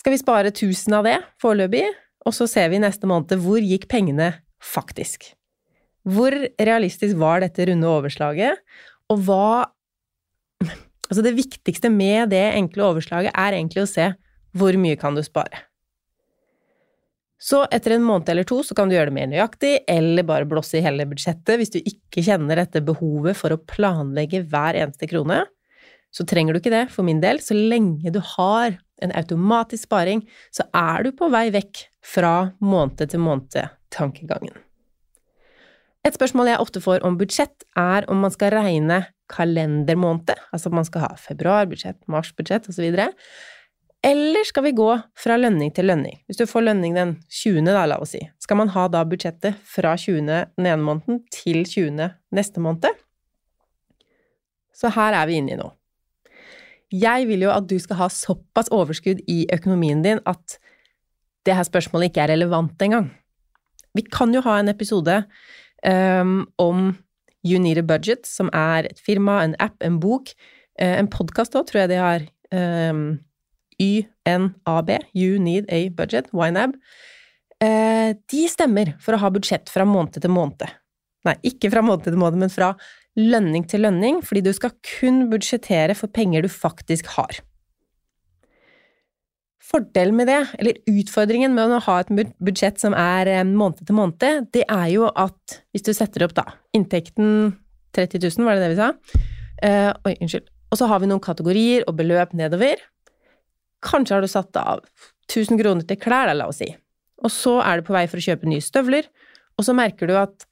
Skal 0.00 0.14
vi 0.14 0.20
spare 0.22 0.50
1000 0.50 0.96
av 0.96 1.06
det 1.06 1.18
foreløpig, 1.42 1.84
og 2.26 2.34
så 2.34 2.48
ser 2.50 2.68
vi 2.72 2.82
neste 2.82 3.08
måned 3.08 3.38
hvor 3.42 3.62
gikk 3.62 3.86
pengene 3.90 4.32
faktisk? 4.62 5.30
Hvor 6.06 6.34
realistisk 6.58 7.18
var 7.18 7.42
dette 7.42 7.68
runde 7.70 7.88
overslaget, 7.90 8.62
og 9.12 9.24
hva 9.28 9.48
Altså, 11.06 11.22
det 11.22 11.36
viktigste 11.36 11.86
med 11.86 12.32
det 12.32 12.42
enkle 12.58 12.82
overslaget 12.88 13.30
er 13.30 13.54
egentlig 13.54 13.84
å 13.84 13.86
se 13.86 14.08
hvor 14.58 14.74
mye 14.74 14.96
kan 14.98 15.14
du 15.14 15.20
spare. 15.22 15.60
Så 17.38 17.60
etter 17.70 17.94
en 17.94 18.02
måned 18.02 18.30
eller 18.32 18.46
to 18.48 18.62
så 18.66 18.74
kan 18.74 18.88
du 18.88 18.96
gjøre 18.96 19.12
det 19.12 19.16
mer 19.18 19.28
nøyaktig, 19.30 19.72
eller 19.86 20.26
bare 20.26 20.48
blåse 20.48 20.80
i 20.80 20.82
hele 20.82 21.06
budsjettet 21.06 21.60
hvis 21.60 21.74
du 21.74 21.78
ikke 21.78 22.24
kjenner 22.26 22.58
dette 22.58 22.82
behovet 22.82 23.38
for 23.38 23.54
å 23.54 23.60
planlegge 23.70 24.40
hver 24.50 24.80
eneste 24.80 25.06
krone. 25.10 25.44
Så 26.16 26.24
trenger 26.24 26.54
du 26.54 26.62
ikke 26.62 26.72
det, 26.72 26.86
for 26.94 27.04
min 27.04 27.20
del. 27.20 27.42
Så 27.44 27.56
lenge 27.56 28.12
du 28.12 28.22
har 28.36 28.78
en 29.04 29.12
automatisk 29.12 29.84
sparing, 29.84 30.22
så 30.54 30.64
er 30.72 31.04
du 31.04 31.10
på 31.12 31.28
vei 31.32 31.50
vekk 31.52 31.82
fra 32.06 32.52
måned 32.64 33.10
til 33.12 33.20
måned-tankegangen. 33.20 34.54
Et 36.06 36.14
spørsmål 36.14 36.52
jeg 36.52 36.62
ofte 36.62 36.80
får 36.80 37.04
om 37.04 37.18
budsjett, 37.18 37.66
er 37.76 38.06
om 38.08 38.22
man 38.22 38.32
skal 38.32 38.54
regne 38.54 39.02
kalendermåned, 39.32 40.38
altså 40.54 40.70
man 40.70 40.86
skal 40.86 41.02
ha 41.02 41.14
februarbudsjett, 41.18 41.98
marsbudsjett 42.08 42.70
osv., 42.70 42.86
eller 44.06 44.46
skal 44.46 44.62
vi 44.62 44.70
gå 44.76 44.90
fra 45.18 45.34
lønning 45.40 45.72
til 45.74 45.88
lønning? 45.88 46.20
Hvis 46.28 46.38
du 46.38 46.44
får 46.46 46.62
lønning 46.62 46.94
den 46.94 47.16
20., 47.26 47.64
da, 47.66 47.88
la 47.90 47.96
oss 47.98 48.12
si, 48.14 48.20
skal 48.38 48.60
man 48.60 48.70
ha 48.70 48.84
da 48.92 49.00
budsjettet 49.08 49.58
fra 49.66 49.96
20. 49.98 50.20
den 50.28 50.68
ene 50.68 50.78
måneden 50.78 51.24
til 51.34 51.64
20. 51.66 52.12
neste 52.36 52.62
måned? 52.62 53.02
Så 54.76 54.92
her 54.94 55.16
er 55.16 55.26
vi 55.26 55.40
inne 55.40 55.56
i 55.56 55.58
nå. 55.58 55.72
Jeg 56.94 57.26
vil 57.26 57.42
jo 57.46 57.50
at 57.50 57.66
du 57.66 57.76
skal 57.82 57.98
ha 57.98 58.08
såpass 58.12 58.70
overskudd 58.74 59.22
i 59.30 59.44
økonomien 59.54 60.04
din 60.04 60.20
at 60.26 60.58
det 61.46 61.54
her 61.54 61.66
spørsmålet 61.66 62.10
ikke 62.10 62.24
er 62.24 62.34
relevant 62.34 62.82
engang. 62.82 63.10
Vi 63.96 64.04
kan 64.12 64.34
jo 64.34 64.42
ha 64.44 64.58
en 64.60 64.70
episode 64.70 65.22
um, 65.86 66.46
om 66.58 66.94
You 67.46 67.60
Need 67.62 67.78
a 67.78 67.84
Budget, 67.86 68.26
som 68.26 68.50
er 68.52 68.90
et 68.90 69.00
firma, 69.02 69.40
en 69.44 69.54
app, 69.62 69.78
en 69.86 70.00
bok. 70.02 70.32
Uh, 70.80 70.98
en 70.98 71.10
podkast 71.10 71.54
òg, 71.56 71.68
tror 71.68 71.84
jeg 71.84 71.92
de 71.94 72.00
har. 72.02 72.26
Um, 72.50 73.20
YNAB, 73.82 74.90
You 75.14 75.38
Need 75.42 75.70
a 75.72 75.86
Budget, 75.94 76.32
YNAB. 76.34 76.76
Uh, 77.62 78.12
de 78.32 78.42
stemmer 78.50 78.94
for 79.02 79.16
å 79.16 79.22
ha 79.22 79.32
budsjett 79.32 79.70
fra 79.72 79.86
måned 79.88 80.18
til 80.18 80.32
måned. 80.32 80.66
Nei, 81.26 81.36
ikke 81.48 81.70
fra 81.72 81.82
måned 81.82 82.06
til 82.06 82.18
måned, 82.20 82.42
men 82.42 82.52
fra 82.52 82.74
lønning 83.16 83.64
til 83.68 83.84
lønning, 83.86 84.20
fordi 84.24 84.44
du 84.44 84.52
skal 84.54 84.74
kun 84.84 85.26
budsjettere 85.32 85.96
for 85.96 86.12
penger 86.12 86.44
du 86.44 86.50
faktisk 86.52 87.08
har. 87.16 87.40
Fordelen 89.66 90.14
med 90.14 90.28
det, 90.30 90.42
eller 90.60 90.78
utfordringen 90.86 91.54
med 91.56 91.72
å 91.74 91.82
ha 91.88 91.96
et 91.98 92.10
budsjett 92.38 92.78
som 92.78 92.94
er 92.94 93.26
eh, 93.32 93.46
måned 93.46 93.82
til 93.82 93.96
måned, 93.98 94.50
det 94.54 94.62
er 94.70 94.90
jo 94.92 95.08
at 95.10 95.56
hvis 95.74 95.86
du 95.88 95.90
setter 95.96 96.26
opp 96.28 96.36
da 96.36 96.44
inntekten 96.76 97.56
30 97.96 98.22
000, 98.28 98.46
var 98.46 98.58
det 98.58 98.66
det 98.66 98.74
vi 98.74 98.78
sa? 98.78 98.92
Uh, 99.56 99.90
oi, 100.04 100.12
unnskyld. 100.20 100.50
Og 100.70 100.78
så 100.78 100.88
har 100.90 101.00
vi 101.00 101.08
noen 101.08 101.22
kategorier 101.24 101.86
og 101.88 101.96
beløp 101.98 102.34
nedover. 102.36 102.82
Kanskje 103.84 104.16
har 104.18 104.24
du 104.24 104.28
satt 104.30 104.58
av 104.60 104.84
1000 105.30 105.56
kroner 105.62 105.86
til 105.88 105.98
klær, 105.98 106.34
la 106.36 106.50
oss 106.50 106.60
si. 106.60 106.68
Og 107.24 107.32
så 107.32 107.56
er 107.64 107.80
du 107.80 107.86
på 107.86 107.96
vei 107.96 108.04
for 108.10 108.20
å 108.20 108.26
kjøpe 108.26 108.48
nye 108.50 108.62
støvler, 108.62 109.08
og 109.56 109.64
så 109.64 109.74
merker 109.76 110.10
du 110.10 110.14
at 110.20 110.44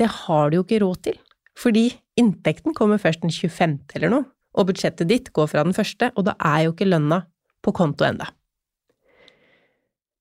det 0.00 0.08
har 0.24 0.48
du 0.48 0.58
jo 0.58 0.64
ikke 0.64 0.80
råd 0.82 1.02
til. 1.10 1.18
Fordi 1.58 1.90
inntekten 2.18 2.74
kommer 2.76 3.00
først 3.02 3.24
den 3.24 3.34
25. 3.34 3.78
eller 3.98 4.12
noe, 4.12 4.28
og 4.58 4.70
budsjettet 4.70 5.10
ditt 5.10 5.32
går 5.34 5.50
fra 5.50 5.64
den 5.66 5.76
første, 5.76 6.10
og 6.14 6.26
da 6.28 6.36
er 6.38 6.66
jo 6.66 6.74
ikke 6.74 6.88
lønna 6.88 7.24
på 7.64 7.74
konto 7.74 8.06
enda. 8.06 8.30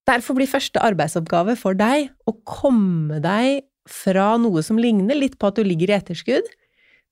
Derfor 0.07 0.37
blir 0.37 0.49
første 0.49 0.81
arbeidsoppgave 0.81 1.57
for 1.59 1.77
deg 1.77 2.09
å 2.29 2.33
komme 2.47 3.19
deg 3.23 3.65
fra 3.87 4.35
noe 4.39 4.63
som 4.63 4.79
ligner 4.79 5.17
litt 5.19 5.37
på 5.39 5.49
at 5.49 5.59
du 5.59 5.67
ligger 5.67 5.91
i 5.91 5.97
etterskudd, 5.97 6.47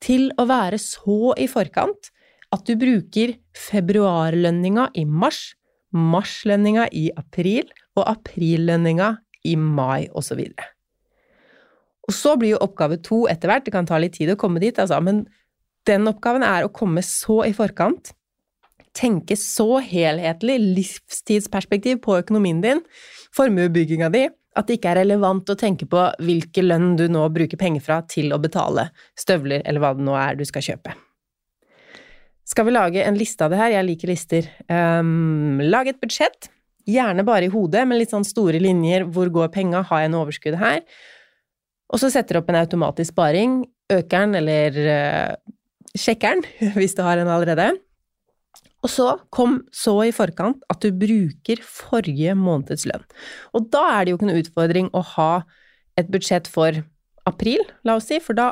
til 0.04 0.30
å 0.40 0.46
være 0.48 0.80
så 0.82 1.34
i 1.40 1.48
forkant 1.48 2.12
at 2.56 2.66
du 2.68 2.76
bruker 2.80 3.36
februarlønninga 3.58 4.90
i 5.00 5.06
mars, 5.08 5.56
marslønninga 5.96 6.90
i 6.92 7.08
april 7.16 7.70
og 7.96 8.04
aprillønninga 8.12 9.16
i 9.48 9.56
mai, 9.60 10.08
osv. 10.12 10.42
Og, 12.06 12.14
så 12.14 12.36
blir 12.38 12.54
jo 12.54 12.62
oppgave 12.62 13.00
to 13.02 13.24
etter 13.32 13.50
hvert, 13.50 13.66
det 13.66 13.74
kan 13.74 13.88
ta 13.90 13.98
litt 14.02 14.18
tid 14.18 14.34
å 14.34 14.40
komme 14.40 14.62
dit, 14.62 14.78
altså, 14.78 15.00
men 15.02 15.26
den 15.90 16.06
oppgaven 16.10 16.46
er 16.46 16.66
å 16.66 16.74
komme 16.74 17.02
så 17.06 17.44
i 17.48 17.54
forkant 17.54 18.14
tenke 18.96 19.36
så 19.40 19.80
helhetlig 19.84 20.58
livstidsperspektiv 20.64 22.02
på 22.06 22.20
økonomien 22.22 22.62
din, 22.64 22.82
formuebygginga 23.36 24.10
di, 24.14 24.26
at 24.56 24.70
det 24.70 24.78
ikke 24.78 24.94
er 24.94 25.02
relevant 25.02 25.50
å 25.52 25.58
tenke 25.60 25.88
på 25.90 26.02
hvilken 26.24 26.70
lønn 26.70 26.94
du 27.00 27.10
nå 27.12 27.26
bruker 27.36 27.60
penger 27.60 27.84
fra 27.84 28.00
til 28.08 28.32
å 28.32 28.40
betale 28.40 28.88
støvler 29.20 29.66
eller 29.66 29.84
hva 29.84 29.92
det 29.98 30.06
nå 30.08 30.16
er 30.20 30.40
du 30.40 30.46
skal 30.48 30.64
kjøpe. 30.64 30.96
Skal 32.46 32.68
vi 32.68 32.76
lage 32.76 33.04
en 33.04 33.18
liste 33.18 33.44
av 33.44 33.52
det 33.52 33.60
her? 33.60 33.74
Jeg 33.74 33.88
liker 33.88 34.12
lister. 34.12 34.48
Um, 34.70 35.58
lag 35.66 35.90
et 35.90 36.00
budsjett, 36.00 36.48
gjerne 36.88 37.26
bare 37.26 37.50
i 37.50 37.52
hodet, 37.52 37.84
med 37.90 38.00
litt 38.00 38.14
sånn 38.14 38.28
store 38.28 38.62
linjer. 38.62 39.08
Hvor 39.12 39.32
går 39.34 39.50
penga? 39.52 39.82
Har 39.90 40.04
jeg 40.04 40.14
noe 40.14 40.28
overskudd 40.28 40.60
her? 40.62 40.84
Og 41.96 42.02
så 42.02 42.12
setter 42.12 42.36
du 42.36 42.42
opp 42.42 42.52
en 42.52 42.60
automatisk 42.60 43.14
sparing. 43.14 43.62
Øker 43.88 44.26
den, 44.26 44.36
eller 44.42 44.80
uh, 44.84 45.54
sjekker 45.96 46.36
den, 46.36 46.74
hvis 46.78 46.98
du 46.98 47.06
har 47.06 47.22
en 47.22 47.32
allerede. 47.32 47.70
Og 48.84 48.92
så 48.92 49.06
kom 49.34 49.62
så 49.74 49.96
i 50.06 50.12
forkant 50.14 50.60
at 50.70 50.84
du 50.84 50.92
bruker 50.94 51.64
forrige 51.64 52.36
måneds 52.38 52.84
lønn. 52.90 53.06
Og 53.56 53.72
da 53.74 53.86
er 53.96 54.04
det 54.04 54.12
jo 54.12 54.20
ikke 54.20 54.28
noe 54.30 54.44
utfordring 54.44 54.92
å 54.94 55.02
ha 55.16 55.32
et 55.98 56.12
budsjett 56.12 56.50
for 56.52 56.84
april, 57.26 57.64
la 57.88 57.96
oss 57.98 58.12
si, 58.12 58.20
for 58.22 58.38
da 58.38 58.52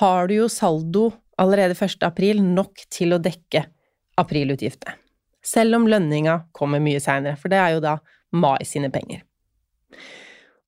har 0.00 0.26
du 0.26 0.38
jo 0.40 0.48
saldo 0.50 1.10
allerede 1.38 1.76
1. 1.76 2.00
april 2.08 2.40
nok 2.42 2.82
til 2.90 3.14
å 3.14 3.20
dekke 3.22 3.66
aprilutgiftene. 4.18 4.96
Selv 5.46 5.78
om 5.78 5.86
lønninga 5.86 6.40
kommer 6.56 6.82
mye 6.82 6.98
seinere, 6.98 7.38
for 7.38 7.52
det 7.52 7.60
er 7.62 7.76
jo 7.76 7.82
da 7.84 7.98
mai 8.34 8.64
sine 8.66 8.90
penger. 8.90 9.20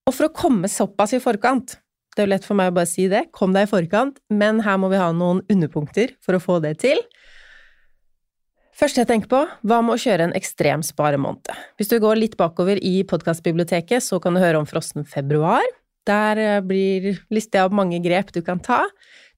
Og 0.09 0.15
for 0.17 0.31
å 0.31 0.33
komme 0.33 0.71
såpass 0.73 1.13
i 1.13 1.21
forkant, 1.21 1.77
det 2.17 2.23
er 2.23 2.27
jo 2.27 2.33
lett 2.33 2.47
for 2.49 2.57
meg 2.57 2.71
å 2.71 2.77
bare 2.79 2.89
si 2.89 3.05
det, 3.13 3.27
kom 3.37 3.53
deg 3.53 3.67
i 3.67 3.71
forkant, 3.71 4.17
men 4.33 4.63
her 4.65 4.79
må 4.81 4.89
vi 4.89 5.01
ha 5.01 5.11
noen 5.13 5.43
underpunkter 5.53 6.15
for 6.25 6.39
å 6.39 6.41
få 6.41 6.57
det 6.65 6.79
til. 6.81 7.03
Første 8.79 9.03
jeg 9.03 9.11
tenker 9.11 9.29
på, 9.29 9.43
hva 9.69 9.81
med 9.85 9.97
å 9.97 10.01
kjøre 10.01 10.29
en 10.29 10.35
ekstrem 10.39 10.85
sparemåned? 10.87 11.51
Hvis 11.77 11.91
du 11.93 11.99
går 12.01 12.23
litt 12.23 12.39
bakover 12.41 12.81
i 12.81 13.03
podkastbiblioteket, 13.11 14.07
så 14.07 14.21
kan 14.23 14.35
du 14.39 14.41
høre 14.41 14.63
om 14.63 14.69
frossen 14.71 15.05
februar. 15.05 15.67
Der 16.09 16.41
eh, 16.41 16.61
blir 16.65 17.21
lista 17.35 17.67
opp 17.67 17.77
mange 17.77 18.01
grep 18.01 18.33
du 18.33 18.41
kan 18.47 18.63
ta. 18.65 18.85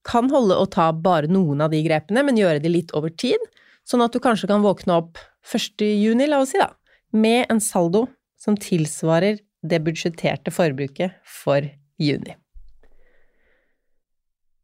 Kan 0.07 0.31
holde 0.31 0.61
å 0.61 0.69
ta 0.71 0.91
bare 0.93 1.33
noen 1.33 1.65
av 1.65 1.75
de 1.75 1.83
grepene, 1.83 2.23
men 2.23 2.39
gjøre 2.39 2.63
de 2.63 2.71
litt 2.71 2.95
over 2.95 3.11
tid, 3.11 3.43
sånn 3.89 4.05
at 4.05 4.15
du 4.15 4.23
kanskje 4.23 4.53
kan 4.53 4.63
våkne 4.63 5.01
opp 5.03 5.19
1. 5.51 5.83
juni, 5.83 6.29
la 6.31 6.45
oss 6.45 6.55
si, 6.55 6.61
da, 6.61 6.71
med 7.17 7.49
en 7.51 7.65
saldo 7.65 8.07
som 8.41 8.61
tilsvarer 8.61 9.41
det 9.67 9.83
budsjetterte 9.85 10.53
forbruket 10.55 11.19
for 11.27 11.67
juni. 12.01 12.37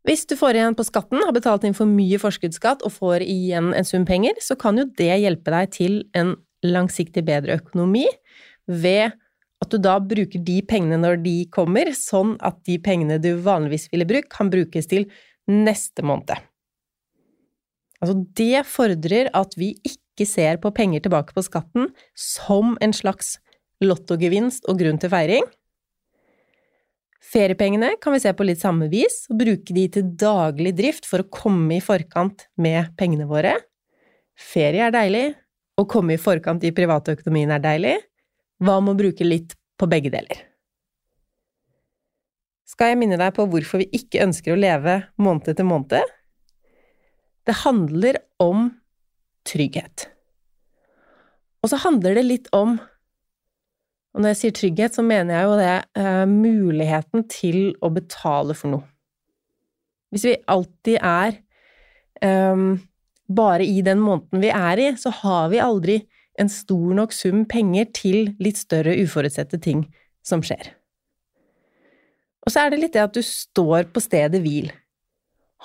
Hvis 0.07 0.23
du 0.31 0.37
får 0.39 0.55
igjen 0.55 0.77
på 0.79 0.87
skatten, 0.87 1.19
har 1.19 1.35
betalt 1.35 1.65
inn 1.67 1.75
for 1.75 1.91
mye 1.91 2.19
forskuddsskatt 2.23 2.85
og 2.87 2.95
får 2.95 3.25
igjen 3.27 3.73
en 3.75 3.87
sum 3.87 4.05
penger, 4.07 4.39
så 4.39 4.55
kan 4.59 4.79
jo 4.79 4.87
det 4.99 5.11
hjelpe 5.19 5.51
deg 5.51 5.73
til 5.75 5.97
en 6.15 6.37
langsiktig 6.67 7.25
bedre 7.27 7.59
økonomi 7.59 8.07
ved 8.71 9.17
at 9.63 9.73
du 9.73 9.81
da 9.83 9.97
bruker 9.99 10.43
de 10.47 10.61
pengene 10.69 10.99
når 11.01 11.19
de 11.25 11.37
kommer, 11.55 11.91
sånn 11.97 12.37
at 12.45 12.61
de 12.69 12.77
pengene 12.83 13.19
du 13.23 13.33
vanligvis 13.43 13.89
ville 13.91 14.07
brukt, 14.09 14.31
kan 14.31 14.53
brukes 14.53 14.87
til 14.91 15.09
neste 15.51 16.05
måned. 16.07 16.37
Altså, 18.03 18.19
det 18.39 18.67
fordrer 18.69 19.33
at 19.35 19.57
vi 19.59 19.73
ikke 19.87 20.27
ser 20.29 20.61
på 20.63 20.71
penger 20.77 21.03
tilbake 21.07 21.35
på 21.35 21.45
skatten 21.45 21.91
som 22.15 22.77
en 22.85 22.95
slags 22.95 23.39
lottogevinst 23.85 24.69
og 24.71 24.79
grunn 24.81 25.01
til 25.01 25.13
feiring, 25.13 25.47
Feriepengene 27.27 27.97
kan 27.99 28.15
vi 28.15 28.21
se 28.23 28.31
på 28.37 28.45
litt 28.47 28.61
samme 28.63 28.87
vis, 28.93 29.25
og 29.33 29.41
bruke 29.41 29.75
de 29.75 29.87
til 29.97 30.11
daglig 30.21 30.73
drift 30.79 31.09
for 31.09 31.25
å 31.25 31.31
komme 31.33 31.79
i 31.79 31.83
forkant 31.83 32.47
med 32.63 32.93
pengene 32.99 33.27
våre. 33.27 33.57
Ferie 34.39 34.87
er 34.87 34.95
deilig, 34.95 35.25
å 35.77 35.85
komme 35.91 36.15
i 36.15 36.21
forkant 36.21 36.65
i 36.65 36.75
privatøkonomien 36.77 37.51
er 37.53 37.65
deilig. 37.65 37.97
Hva 38.63 38.79
med 38.81 38.95
å 38.95 39.01
bruke 39.01 39.27
litt 39.27 39.57
på 39.77 39.89
begge 39.91 40.13
deler? 40.15 40.45
Skal 42.67 42.93
jeg 42.93 43.01
minne 43.01 43.19
deg 43.19 43.35
på 43.35 43.47
hvorfor 43.51 43.83
vi 43.83 43.91
ikke 43.99 44.23
ønsker 44.25 44.55
å 44.55 44.61
leve 44.61 45.01
måned 45.23 45.51
etter 45.51 45.67
måned? 45.67 46.15
Det 47.47 47.61
handler 47.63 48.21
om 48.43 48.71
trygghet. 49.47 50.09
Og 51.63 51.73
så 51.73 51.81
handler 51.83 52.19
det 52.19 52.27
litt 52.27 52.49
om 52.55 52.79
og 54.17 54.23
når 54.25 54.33
jeg 54.33 54.39
sier 54.41 54.57
trygghet, 54.57 54.97
så 54.97 55.03
mener 55.05 55.37
jeg 55.37 55.45
jo 55.45 55.57
det 55.61 55.73
eh, 56.01 56.23
muligheten 56.31 57.27
til 57.29 57.59
å 57.85 57.91
betale 57.93 58.57
for 58.57 58.73
noe. 58.73 58.87
Hvis 60.09 60.25
vi 60.25 60.39
alltid 60.49 60.97
er 61.05 61.37
um, 62.25 62.79
bare 63.29 63.67
i 63.67 63.83
den 63.85 64.01
måneden 64.01 64.41
vi 64.41 64.53
er 64.55 64.81
i, 64.81 64.87
så 64.97 65.13
har 65.19 65.51
vi 65.53 65.61
aldri 65.61 65.99
en 66.41 66.49
stor 66.53 66.95
nok 66.97 67.13
sum 67.13 67.45
penger 67.51 67.91
til 67.97 68.33
litt 68.41 68.57
større 68.57 68.95
uforutsette 69.03 69.61
ting 69.61 69.85
som 70.25 70.41
skjer. 70.47 70.71
Og 72.47 72.55
så 72.55 72.63
er 72.63 72.73
det 72.73 72.81
litt 72.81 72.97
det 72.97 73.05
at 73.05 73.17
du 73.17 73.21
står 73.27 73.91
på 73.93 74.01
stedet 74.01 74.41
hvil. 74.45 74.71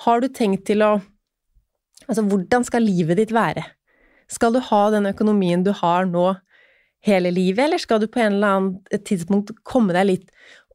Har 0.04 0.20
du 0.20 0.28
tenkt 0.28 0.66
til 0.68 0.84
å 0.84 0.98
Altså, 2.10 2.24
hvordan 2.26 2.64
skal 2.66 2.82
livet 2.82 3.20
ditt 3.20 3.30
være? 3.30 3.62
Skal 4.26 4.50
du 4.52 4.58
ha 4.66 4.80
den 4.90 5.04
økonomien 5.06 5.60
du 5.62 5.70
har 5.78 6.02
nå, 6.10 6.32
hele 7.06 7.32
livet, 7.34 7.64
eller 7.66 7.82
skal 7.82 8.02
du 8.02 8.08
på 8.10 8.22
en 8.22 8.36
eller 8.36 8.56
annen 8.56 9.04
tidspunkt 9.06 9.54
komme 9.66 9.94
deg 9.96 10.08
litt 10.08 10.28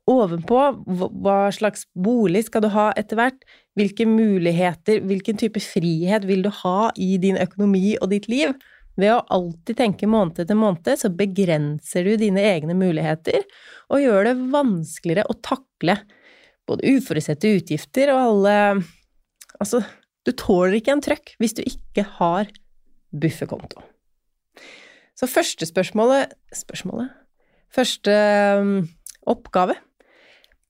ovenpå? 0.08 0.62
Hva 0.88 1.38
slags 1.56 1.86
bolig 1.96 2.46
skal 2.48 2.66
du 2.66 2.72
ha 2.74 2.90
etter 3.00 3.20
hvert? 3.20 3.40
Hvilke 3.78 4.08
muligheter, 4.10 5.04
hvilken 5.06 5.40
type 5.40 5.62
frihet 5.64 6.26
vil 6.28 6.44
du 6.46 6.52
ha 6.64 6.90
i 6.96 7.16
din 7.22 7.38
økonomi 7.40 7.96
og 8.02 8.12
ditt 8.16 8.28
liv? 8.32 8.56
Ved 8.98 9.14
å 9.14 9.24
alltid 9.34 9.78
tenke 9.78 10.10
måned 10.10 10.40
etter 10.42 10.58
måned, 10.58 10.90
så 10.98 11.12
begrenser 11.14 12.08
du 12.08 12.16
dine 12.18 12.42
egne 12.50 12.74
muligheter, 12.78 13.44
og 13.94 14.02
gjør 14.02 14.32
det 14.32 14.38
vanskeligere 14.54 15.28
å 15.30 15.38
takle 15.46 16.00
både 16.68 16.98
uforutsette 16.98 17.56
utgifter 17.60 18.12
og 18.14 18.24
alle 18.26 18.56
Altså, 19.58 19.80
du 20.22 20.30
tåler 20.38 20.76
ikke 20.78 20.92
en 20.94 21.02
trøkk 21.02 21.32
hvis 21.42 21.56
du 21.58 21.64
ikke 21.66 22.04
har 22.20 22.52
bufferkonto. 23.10 23.82
Så 25.18 25.30
første 25.30 25.66
spørsmålet 25.66 26.36
Spørsmålet? 26.54 27.10
Første 27.74 28.14
um, 28.62 28.76
oppgave 29.28 29.76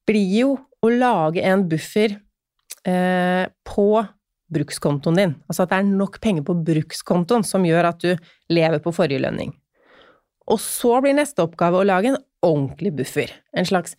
blir 0.08 0.30
jo 0.40 0.54
å 0.82 0.90
lage 0.94 1.44
en 1.44 1.66
buffer 1.68 2.16
eh, 2.88 3.44
på 3.68 3.88
brukskontoen 4.54 5.20
din. 5.20 5.34
Altså 5.50 5.66
at 5.66 5.74
det 5.74 5.82
er 5.82 5.90
nok 5.90 6.20
penger 6.24 6.46
på 6.48 6.56
brukskontoen 6.70 7.44
som 7.46 7.66
gjør 7.68 7.90
at 7.90 8.06
du 8.06 8.30
lever 8.54 8.80
på 8.84 8.94
forrige 8.96 9.26
lønning. 9.26 9.52
Og 10.48 10.62
så 10.64 11.02
blir 11.04 11.18
neste 11.18 11.44
oppgave 11.44 11.82
å 11.82 11.88
lage 11.88 12.14
en 12.14 12.22
ordentlig 12.46 12.94
buffer. 13.02 13.34
En 13.52 13.68
slags 13.68 13.98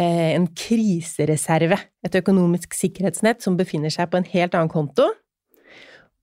eh, 0.00 0.32
en 0.32 0.48
krisereserve. 0.56 1.78
Et 2.06 2.20
økonomisk 2.22 2.76
sikkerhetsnett 2.78 3.44
som 3.44 3.58
befinner 3.60 3.92
seg 3.92 4.08
på 4.10 4.20
en 4.20 4.30
helt 4.32 4.56
annen 4.56 4.72
konto. 4.72 5.10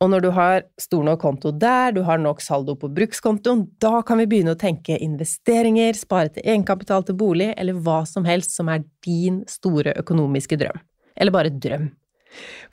Og 0.02 0.10
når 0.10 0.24
du 0.24 0.30
har 0.34 0.64
stor 0.82 1.04
nok 1.06 1.20
konto 1.22 1.52
der, 1.54 1.94
du 1.94 2.02
har 2.08 2.18
nok 2.18 2.42
saldo 2.42 2.74
på 2.80 2.90
brukskontoen, 2.90 3.68
da 3.82 4.00
kan 4.06 4.18
vi 4.18 4.26
begynne 4.32 4.56
å 4.56 4.60
tenke 4.60 4.98
investeringer, 4.98 5.94
spare 5.98 6.32
til 6.34 6.48
egenkapital 6.48 7.06
til 7.06 7.20
bolig, 7.20 7.52
eller 7.54 7.78
hva 7.86 8.02
som 8.10 8.26
helst 8.26 8.56
som 8.58 8.72
er 8.74 8.82
din 9.06 9.44
store 9.50 9.94
økonomiske 10.02 10.58
drøm. 10.58 10.82
Eller 11.14 11.36
bare 11.36 11.54
drøm. 11.54 11.92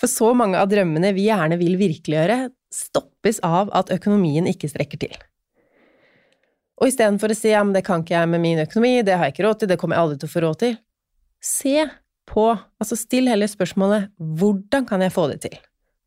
For 0.00 0.08
så 0.08 0.32
mange 0.38 0.56
av 0.56 0.70
drømmene 0.73 1.12
vi 1.12 1.26
gjerne 1.28 1.61
vil 1.61 1.76
virkeliggjøre, 1.76 2.49
stoppes 2.73 3.42
av 3.44 3.75
at 3.76 3.92
økonomien 3.92 4.49
ikke 4.49 4.70
strekker 4.73 5.04
til. 5.04 5.20
Og 6.78 6.88
istedenfor 6.88 7.35
å 7.35 7.37
si 7.37 7.52
ja, 7.52 7.61
men 7.66 7.75
det 7.76 7.85
kan 7.85 8.04
ikke 8.04 8.14
jeg 8.14 8.32
med 8.32 8.40
min 8.40 8.62
økonomi, 8.62 9.00
det 9.04 9.18
har 9.18 9.28
jeg 9.28 9.37
ikke 9.37 9.49
råd 9.50 9.61
til, 9.61 9.73
det 9.73 9.80
kommer 9.80 9.99
jeg 9.99 10.06
aldri 10.06 10.20
til 10.23 10.30
å 10.30 10.32
få 10.32 10.44
råd 10.47 10.61
til, 10.62 10.76
se 11.44 11.88
på, 12.28 12.44
altså 12.80 12.97
still 12.97 13.28
heller 13.28 13.50
spørsmålet 13.50 14.12
hvordan 14.16 14.87
kan 14.88 15.04
jeg 15.04 15.12
få 15.12 15.28
det 15.32 15.42
til? 15.44 15.58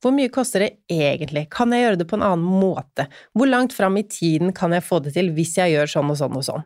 Hvor 0.02 0.14
mye 0.16 0.32
koster 0.34 0.66
det 0.66 0.72
egentlig? 0.90 1.46
Kan 1.54 1.74
jeg 1.76 1.86
gjøre 1.86 2.00
det 2.02 2.08
på 2.10 2.18
en 2.18 2.26
annen 2.26 2.62
måte? 2.62 3.06
Hvor 3.38 3.50
langt 3.50 3.76
fram 3.78 4.00
i 4.02 4.08
tiden 4.10 4.54
kan 4.58 4.74
jeg 4.74 4.86
få 4.86 5.02
det 5.06 5.14
til 5.18 5.30
hvis 5.36 5.54
jeg 5.60 5.76
gjør 5.76 5.92
sånn 5.94 6.10
og 6.10 6.18
sånn 6.18 6.40
og 6.40 6.48
sånn? 6.48 6.66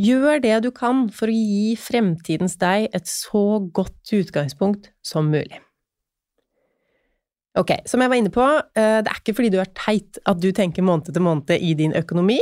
Gjør 0.00 0.40
det 0.44 0.58
du 0.64 0.70
kan 0.72 1.08
for 1.12 1.28
å 1.28 1.34
gi 1.34 1.74
fremtidens 1.80 2.56
deg 2.60 2.88
et 2.96 3.08
så 3.08 3.60
godt 3.72 4.12
utgangspunkt 4.16 4.92
som 5.04 5.28
mulig. 5.32 5.60
Ok, 7.58 7.74
som 7.88 8.00
jeg 8.00 8.12
var 8.12 8.20
inne 8.20 8.32
på, 8.32 8.44
eh, 8.78 9.00
det 9.02 9.10
er 9.10 9.18
ikke 9.18 9.34
fordi 9.34 9.50
du 9.52 9.58
er 9.60 9.72
teit 9.74 10.20
at 10.24 10.38
du 10.40 10.52
tenker 10.54 10.86
måned 10.86 11.10
til 11.10 11.24
måned 11.24 11.50
i 11.56 11.74
din 11.74 11.92
økonomi. 11.98 12.38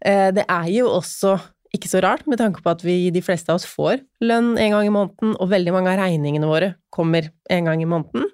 Eh, 0.00 0.30
det 0.30 0.44
er 0.48 0.68
jo 0.70 0.86
også 0.92 1.34
ikke 1.74 1.90
så 1.90 2.00
rart, 2.00 2.24
med 2.30 2.38
tanke 2.38 2.62
på 2.62 2.72
at 2.72 2.84
vi, 2.86 3.10
de 3.10 3.20
fleste 3.24 3.50
av 3.50 3.58
oss 3.58 3.66
får 3.68 4.00
lønn 4.24 4.54
en 4.56 4.72
gang 4.76 4.86
i 4.86 4.94
måneden, 4.94 5.34
og 5.36 5.50
veldig 5.50 5.74
mange 5.74 5.92
av 5.92 6.00
regningene 6.00 6.48
våre 6.48 6.74
kommer 6.94 7.28
en 7.50 7.68
gang 7.68 7.82
i 7.82 7.90
måneden. 7.90 8.30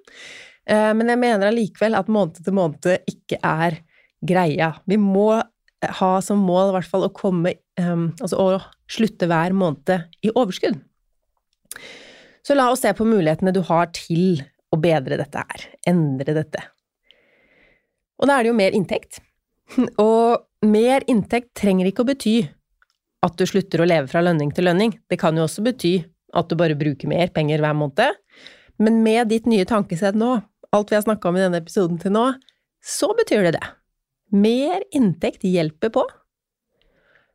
Eh, 0.69 0.93
men 0.95 1.11
jeg 1.11 1.21
mener 1.21 1.49
allikevel 1.49 1.97
at 1.99 2.11
måned 2.13 2.43
til 2.43 2.57
måned 2.57 3.11
ikke 3.11 3.41
er 3.43 3.81
greia. 4.23 4.73
Vi 4.87 4.99
må 5.01 5.43
ha 5.83 6.13
som 6.23 6.43
mål 6.47 6.71
i 6.71 6.77
hvert 6.77 6.91
fall 6.93 7.09
å 7.09 7.15
komme 7.15 7.57
um, 7.81 8.13
Altså 8.23 8.39
å 8.39 8.61
slutte 8.93 9.27
hver 9.27 9.55
måned 9.57 9.91
i 10.23 10.31
overskudd. 10.31 10.79
Så 12.47 12.55
la 12.55 12.69
oss 12.71 12.83
se 12.85 12.93
på 12.95 13.07
mulighetene 13.07 13.55
du 13.55 13.63
har 13.67 13.91
til 13.97 14.43
å 14.73 14.79
bedre 14.81 15.19
dette 15.19 15.43
her. 15.43 15.67
Endre 15.89 16.35
dette. 16.37 16.63
Og 18.21 18.29
da 18.29 18.37
er 18.37 18.45
det 18.45 18.53
jo 18.53 18.59
mer 18.59 18.77
inntekt. 18.77 19.21
Og 20.03 20.43
mer 20.67 21.07
inntekt 21.11 21.55
trenger 21.59 21.89
ikke 21.89 22.05
å 22.05 22.11
bety 22.13 22.37
at 23.23 23.39
du 23.39 23.47
slutter 23.47 23.83
å 23.83 23.87
leve 23.87 24.11
fra 24.11 24.23
lønning 24.25 24.51
til 24.55 24.67
lønning. 24.69 24.95
Det 25.11 25.19
kan 25.19 25.37
jo 25.39 25.47
også 25.47 25.65
bety 25.67 25.97
at 26.37 26.49
du 26.51 26.57
bare 26.59 26.79
bruker 26.79 27.11
mer 27.11 27.31
penger 27.35 27.63
hver 27.63 27.77
måned. 27.79 28.19
Men 28.83 29.03
med 29.05 29.31
ditt 29.31 29.47
nye 29.51 29.67
tankesett 29.69 30.17
nå, 30.19 30.37
alt 30.73 30.93
vi 30.93 30.97
har 30.97 31.05
snakka 31.05 31.29
om 31.29 31.37
i 31.37 31.45
denne 31.45 31.61
episoden 31.63 32.01
til 32.01 32.15
nå, 32.15 32.27
så 32.83 33.13
betyr 33.19 33.47
det 33.49 33.57
det. 33.59 33.69
Mer 34.33 34.83
inntekt 34.97 35.45
hjelper 35.45 35.93
på. 35.93 36.07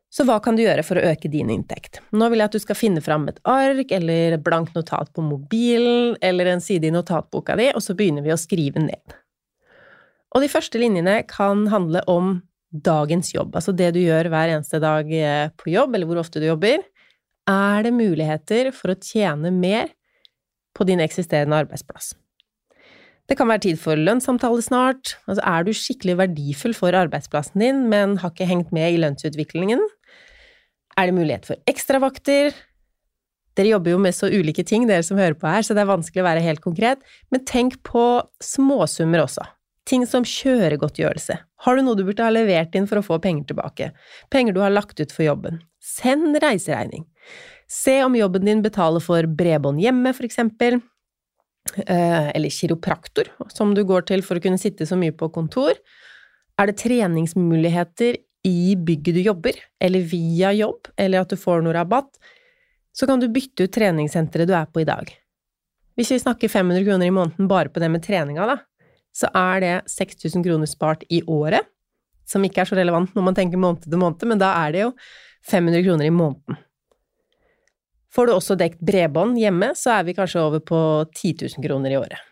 Så 0.10 0.24
hva 0.26 0.38
kan 0.42 0.56
du 0.56 0.64
gjøre 0.64 0.86
for 0.88 0.98
å 0.98 1.04
øke 1.12 1.30
din 1.30 1.52
inntekt? 1.52 2.00
Nå 2.16 2.30
vil 2.32 2.42
jeg 2.42 2.50
at 2.50 2.56
du 2.56 2.64
skal 2.64 2.80
finne 2.80 3.04
fram 3.04 3.28
et 3.30 3.40
ark 3.48 3.92
eller 3.94 4.38
blankt 4.42 4.76
notat 4.78 5.12
på 5.14 5.24
mobilen 5.26 6.16
eller 6.24 6.54
en 6.54 6.64
side 6.64 6.88
i 6.90 6.94
notatboka 6.96 7.58
di, 7.60 7.70
og 7.76 7.84
så 7.84 7.96
begynner 7.98 8.26
vi 8.26 8.34
å 8.34 8.40
skrive 8.40 8.82
ned. 8.82 9.18
Og 10.36 10.44
de 10.44 10.52
første 10.52 10.80
linjene 10.80 11.20
kan 11.30 11.68
handle 11.72 12.02
om 12.10 12.38
dagens 12.72 13.34
jobb, 13.36 13.56
altså 13.56 13.74
det 13.76 13.94
du 13.96 14.02
gjør 14.02 14.32
hver 14.32 14.52
eneste 14.56 14.80
dag 14.84 15.12
eh, 15.14 15.50
på 15.60 15.72
jobb, 15.72 15.96
eller 15.96 16.10
hvor 16.10 16.20
ofte 16.24 16.42
du 16.44 16.50
jobber. 16.50 16.82
Er 17.48 17.86
det 17.86 17.96
muligheter 17.96 18.74
for 18.76 18.92
å 18.92 19.00
tjene 19.00 19.54
mer 19.56 19.94
på 20.76 20.88
din 20.88 21.04
eksisterende 21.04 21.62
arbeidsplass? 21.64 22.16
Det 23.28 23.36
kan 23.36 23.50
være 23.52 23.66
tid 23.66 23.80
for 23.82 24.00
lønnssamtale 24.00 24.64
snart. 24.64 25.18
Altså, 25.28 25.44
er 25.44 25.68
du 25.68 25.74
skikkelig 25.76 26.16
verdifull 26.22 26.76
for 26.78 26.96
arbeidsplassen 26.96 27.60
din, 27.60 27.84
men 27.92 28.16
har 28.22 28.32
ikke 28.32 28.48
hengt 28.48 28.72
med 28.76 28.94
i 28.94 29.02
lønnsutviklingen? 29.04 29.84
Er 30.98 31.10
det 31.10 31.18
mulighet 31.18 31.46
for 31.50 31.60
ekstravakter? 31.70 32.56
Dere 33.58 33.74
jobber 33.74 33.96
jo 33.96 34.00
med 34.00 34.16
så 34.16 34.30
ulike 34.30 34.64
ting, 34.64 34.86
dere 34.88 35.04
som 35.04 35.20
hører 35.20 35.36
på 35.38 35.50
her, 35.50 35.66
så 35.66 35.76
det 35.76 35.84
er 35.84 35.92
vanskelig 35.92 36.24
å 36.24 36.30
være 36.30 36.46
helt 36.46 36.64
konkret, 36.64 37.04
men 37.34 37.44
tenk 37.50 37.80
på 37.86 38.06
småsummer 38.44 39.26
også. 39.26 39.44
Ting 39.88 40.04
som 40.08 40.26
kjøregodtgjørelse. 40.28 41.38
Har 41.66 41.78
du 41.78 41.84
noe 41.84 41.98
du 41.98 42.04
burde 42.06 42.24
ha 42.24 42.32
levert 42.32 42.76
inn 42.76 42.88
for 42.90 43.00
å 43.00 43.06
få 43.06 43.18
penger 43.24 43.50
tilbake? 43.52 43.90
Penger 44.34 44.56
du 44.56 44.62
har 44.62 44.74
lagt 44.74 45.00
ut 45.00 45.14
for 45.16 45.26
jobben? 45.26 45.62
Send 45.84 46.38
reiseregning. 46.44 47.08
Se 47.68 47.98
om 48.04 48.16
jobben 48.16 48.46
din 48.48 48.64
betaler 48.64 49.04
for 49.04 49.28
bredbånd 49.40 49.82
hjemme, 49.84 50.14
for 50.16 50.28
eksempel. 50.28 50.82
Eh, 51.76 52.30
eller 52.36 52.50
kiropraktor, 52.50 53.30
som 53.54 53.74
du 53.76 53.84
går 53.86 54.08
til 54.08 54.24
for 54.26 54.40
å 54.40 54.44
kunne 54.44 54.60
sitte 54.62 54.88
så 54.88 54.98
mye 55.00 55.14
på 55.16 55.30
kontor? 55.34 55.78
Er 56.58 56.70
det 56.70 56.80
treningsmuligheter 56.82 58.18
i 58.48 58.76
bygget 58.80 59.18
du 59.18 59.22
jobber, 59.22 59.60
eller 59.84 60.06
via 60.08 60.54
jobb, 60.56 60.90
eller 60.98 61.22
at 61.22 61.34
du 61.34 61.38
får 61.40 61.62
noe 61.64 61.76
rabatt, 61.76 62.10
så 62.96 63.06
kan 63.10 63.22
du 63.22 63.28
bytte 63.30 63.68
ut 63.68 63.74
treningssenteret 63.74 64.50
du 64.50 64.56
er 64.58 64.70
på 64.72 64.82
i 64.82 64.88
dag. 64.88 65.12
Hvis 65.98 66.14
vi 66.14 66.22
snakker 66.22 66.50
500 66.50 66.86
kroner 66.86 67.10
i 67.10 67.14
måneden 67.14 67.50
bare 67.50 67.70
på 67.74 67.82
det 67.82 67.90
med 67.94 68.06
treninga, 68.06 68.48
da, 68.50 68.58
så 69.14 69.30
er 69.34 69.62
det 69.62 69.74
6000 69.92 70.46
kroner 70.46 70.70
spart 70.70 71.04
i 71.14 71.24
året, 71.26 71.66
som 72.28 72.44
ikke 72.46 72.64
er 72.64 72.70
så 72.70 72.78
relevant 72.78 73.14
når 73.16 73.26
man 73.30 73.38
tenker 73.38 73.62
måned 73.62 73.86
til 73.86 74.00
måned, 74.02 74.26
men 74.30 74.42
da 74.42 74.54
er 74.66 74.74
det 74.74 74.86
jo 74.86 74.92
500 75.50 75.84
kroner 75.86 76.10
i 76.10 76.14
måneden. 76.14 76.58
Får 78.14 78.28
du 78.28 78.34
også 78.34 78.56
dekt 78.60 78.80
bredbånd 78.86 79.38
hjemme, 79.40 79.74
så 79.76 79.98
er 79.98 80.08
vi 80.08 80.16
kanskje 80.18 80.44
over 80.46 80.64
på 80.64 80.80
10 81.12 81.34
000 81.58 81.66
kroner 81.66 81.94
i 81.94 82.00
året. 82.00 82.24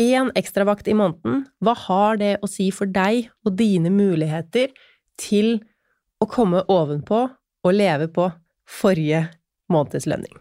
Én 0.00 0.32
ekstravakt 0.34 0.88
i 0.90 0.96
måneden, 0.98 1.44
hva 1.62 1.76
har 1.84 2.18
det 2.18 2.32
å 2.42 2.50
si 2.50 2.70
for 2.74 2.90
deg 2.90 3.28
og 3.46 3.54
dine 3.60 3.92
muligheter 3.94 4.72
til 5.20 5.60
å 6.18 6.26
komme 6.30 6.64
ovenpå 6.72 7.20
og 7.64 7.76
leve 7.76 8.08
på 8.10 8.26
forrige 8.66 9.28
måneds 9.70 10.08
lønning? 10.10 10.34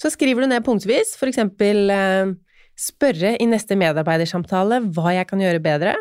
Så 0.00 0.12
skriver 0.14 0.46
du 0.46 0.52
ned 0.52 0.64
punktvis, 0.64 1.16
for 1.18 1.28
eksempel 1.28 1.90
eh, 1.92 2.30
spørre 2.78 3.34
i 3.42 3.48
neste 3.50 3.76
medarbeidersamtale 3.76 4.80
hva 4.94 5.16
jeg 5.18 5.28
kan 5.28 5.42
gjøre 5.42 5.62
bedre, 5.62 5.96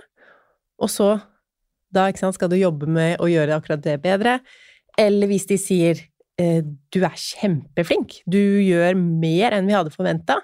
og 0.78 0.92
så, 0.94 1.16
da 1.92 2.06
sant, 2.16 2.38
skal 2.38 2.52
du 2.54 2.60
jobbe 2.60 2.88
med 2.88 3.18
å 3.20 3.28
gjøre 3.28 3.58
akkurat 3.58 3.84
det 3.84 3.98
bedre, 4.04 4.38
eller 4.98 5.28
hvis 5.28 5.50
de 5.50 5.58
sier 5.60 6.06
du 6.38 7.00
er 7.02 7.18
kjempeflink, 7.18 8.20
du 8.30 8.38
gjør 8.62 8.94
mer 8.98 9.56
enn 9.58 9.66
vi 9.70 9.74
hadde 9.74 9.94
forventa, 9.94 10.38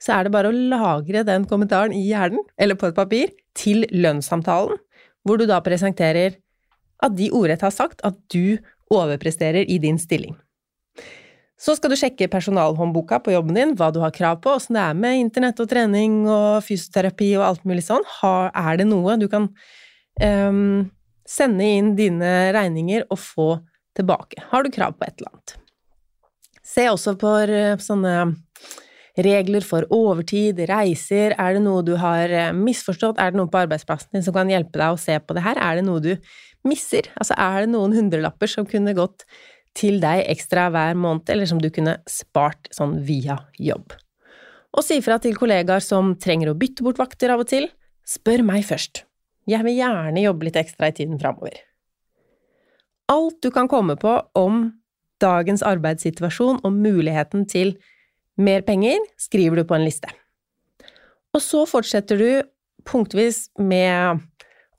så 0.00 0.16
er 0.16 0.26
det 0.26 0.34
bare 0.34 0.50
å 0.50 0.56
lagre 0.56 1.24
den 1.28 1.46
kommentaren 1.48 1.94
i 1.96 2.02
hjernen, 2.06 2.44
eller 2.60 2.76
på 2.80 2.90
et 2.90 2.96
papir, 2.96 3.32
til 3.56 3.84
lønnssamtalen, 3.92 4.78
hvor 5.24 5.40
du 5.40 5.46
da 5.48 5.60
presenterer 5.64 6.38
at 7.04 7.16
de 7.16 7.30
ordrett 7.36 7.64
har 7.64 7.72
sagt 7.74 8.04
at 8.06 8.16
du 8.32 8.60
overpresterer 8.92 9.68
i 9.68 9.78
din 9.82 9.98
stilling. 10.00 10.36
Så 11.60 11.74
skal 11.76 11.92
du 11.92 11.98
sjekke 12.00 12.30
personalhåndboka 12.32 13.18
på 13.20 13.34
jobben 13.34 13.58
din, 13.58 13.74
hva 13.76 13.90
du 13.92 14.00
har 14.00 14.14
krav 14.16 14.38
på, 14.40 14.54
åssen 14.56 14.78
det 14.78 14.84
er 14.84 14.96
med 14.96 15.18
internett 15.20 15.60
og 15.60 15.68
trening 15.68 16.22
og 16.24 16.62
fysioterapi 16.64 17.34
og 17.36 17.44
alt 17.50 17.66
mulig 17.68 17.84
sånn. 17.84 18.06
Er 18.24 18.80
det 18.80 18.88
noe 18.88 19.18
du 19.20 19.26
kan 19.28 19.50
um, 20.24 20.88
sende 21.28 21.68
inn 21.68 21.92
dine 21.98 22.32
regninger 22.56 23.04
og 23.12 23.20
få 23.20 23.50
tilbake. 23.98 24.42
Har 24.50 24.64
du 24.64 24.70
krav 24.74 24.96
på 24.98 25.06
et 25.06 25.18
eller 25.18 25.32
annet? 25.34 25.56
Se 26.66 26.86
også 26.90 27.16
på 27.18 27.34
eh, 27.48 27.74
sånne 27.82 28.14
regler 29.20 29.64
for 29.66 29.86
overtid, 29.92 30.60
reiser, 30.70 31.34
er 31.34 31.56
det 31.56 31.62
noe 31.64 31.82
du 31.86 31.96
har 32.00 32.30
eh, 32.30 32.52
misforstått, 32.56 33.18
er 33.18 33.32
det 33.32 33.40
noe 33.40 33.50
på 33.50 33.62
arbeidsplassen 33.62 34.14
din 34.14 34.26
som 34.26 34.36
kan 34.36 34.50
hjelpe 34.50 34.78
deg 34.78 34.94
å 34.94 35.00
se 35.00 35.16
på 35.18 35.36
det 35.36 35.44
her, 35.44 35.58
er 35.58 35.80
det 35.80 35.86
noe 35.88 36.02
du 36.04 36.12
misser, 36.66 37.08
altså 37.16 37.36
er 37.40 37.64
det 37.64 37.72
noen 37.72 37.96
hundrelapper 37.96 38.50
som 38.50 38.68
kunne 38.68 38.94
gått 38.96 39.24
til 39.76 40.00
deg 40.02 40.24
ekstra 40.30 40.68
hver 40.74 40.98
måned, 40.98 41.28
eller 41.30 41.48
som 41.48 41.60
du 41.62 41.70
kunne 41.74 41.98
spart 42.10 42.70
sånn 42.74 42.98
via 43.06 43.38
jobb. 43.58 43.94
Og 44.76 44.86
si 44.86 45.00
fra 45.02 45.18
til 45.22 45.34
kollegaer 45.38 45.82
som 45.82 46.14
trenger 46.18 46.52
å 46.52 46.58
bytte 46.58 46.86
bort 46.86 47.00
vakter 47.00 47.34
av 47.34 47.42
og 47.42 47.50
til, 47.50 47.66
spør 48.06 48.44
meg 48.46 48.66
først, 48.66 49.04
jeg 49.50 49.66
vil 49.66 49.80
gjerne 49.80 50.22
jobbe 50.22 50.46
litt 50.46 50.60
ekstra 50.60 50.90
i 50.90 50.94
tiden 50.94 51.18
framover 51.18 51.58
alt 53.10 53.42
du 53.42 53.50
kan 53.50 53.68
komme 53.68 53.96
på 54.00 54.12
om 54.38 54.68
dagens 55.20 55.64
arbeidssituasjon 55.66 56.62
og 56.64 56.72
muligheten 56.72 57.44
til 57.50 57.74
mer 58.40 58.64
penger, 58.64 59.02
skriver 59.20 59.60
du 59.60 59.66
på 59.68 59.76
en 59.76 59.84
liste. 59.84 60.08
Og 61.34 61.42
så 61.44 61.66
fortsetter 61.68 62.20
du 62.20 62.30
punktvis 62.88 63.48
med 63.60 64.22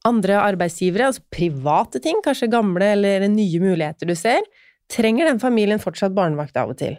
andre 0.08 0.40
arbeidsgivere, 0.42 1.12
altså 1.12 1.24
private 1.34 2.02
ting, 2.02 2.24
kanskje 2.26 2.50
gamle 2.52 2.94
eller 2.96 3.28
nye 3.30 3.62
muligheter 3.62 4.10
du 4.10 4.16
ser. 4.18 4.42
Trenger 4.92 5.30
den 5.30 5.40
familien 5.40 5.80
fortsatt 5.80 6.16
barnevakt 6.18 6.58
av 6.58 6.74
og 6.74 6.80
til? 6.82 6.98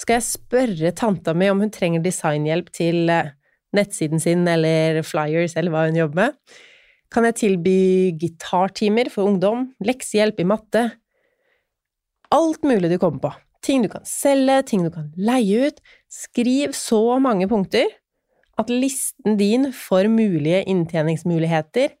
Skal 0.00 0.16
jeg 0.16 0.28
spørre 0.30 0.94
tanta 0.96 1.34
mi 1.36 1.50
om 1.52 1.60
hun 1.60 1.72
trenger 1.74 2.02
designhjelp 2.02 2.70
til 2.72 3.10
eh, 3.12 3.34
nettsiden 3.76 4.22
sin 4.22 4.48
eller 4.48 5.02
flyers 5.06 5.54
eller 5.60 5.74
hva 5.74 5.84
hun 5.90 5.98
jobber 6.00 6.22
med? 6.22 6.60
Kan 7.10 7.26
jeg 7.26 7.38
tilby 7.40 7.78
gitartimer 8.20 9.10
for 9.10 9.26
ungdom, 9.26 9.70
leksehjelp 9.82 10.40
i 10.40 10.46
matte? 10.46 10.84
alt 12.34 12.62
mulig 12.66 12.90
du 12.90 12.98
kommer 12.98 13.22
på. 13.22 13.32
Ting 13.64 13.84
du 13.84 13.90
kan 13.92 14.04
selge, 14.08 14.62
ting 14.70 14.84
du 14.86 14.90
kan 14.94 15.10
leie 15.20 15.68
ut. 15.68 15.80
Skriv 16.10 16.74
så 16.76 17.18
mange 17.22 17.48
punkter 17.50 17.90
at 18.60 18.70
listen 18.72 19.38
din 19.40 19.70
for 19.76 20.08
mulige 20.08 20.62
inntjeningsmuligheter 20.68 21.94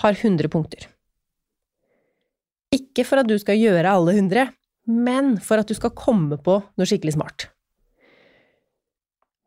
har 0.00 0.16
100 0.16 0.48
punkter. 0.52 0.86
Ikke 2.72 3.04
for 3.04 3.20
at 3.20 3.28
du 3.28 3.36
skal 3.40 3.58
gjøre 3.58 3.90
alle 3.90 4.14
100, 4.14 4.52
men 4.86 5.34
for 5.42 5.60
at 5.60 5.68
du 5.68 5.74
skal 5.76 5.94
komme 5.96 6.38
på 6.40 6.60
noe 6.62 6.88
skikkelig 6.88 7.16
smart. 7.16 7.48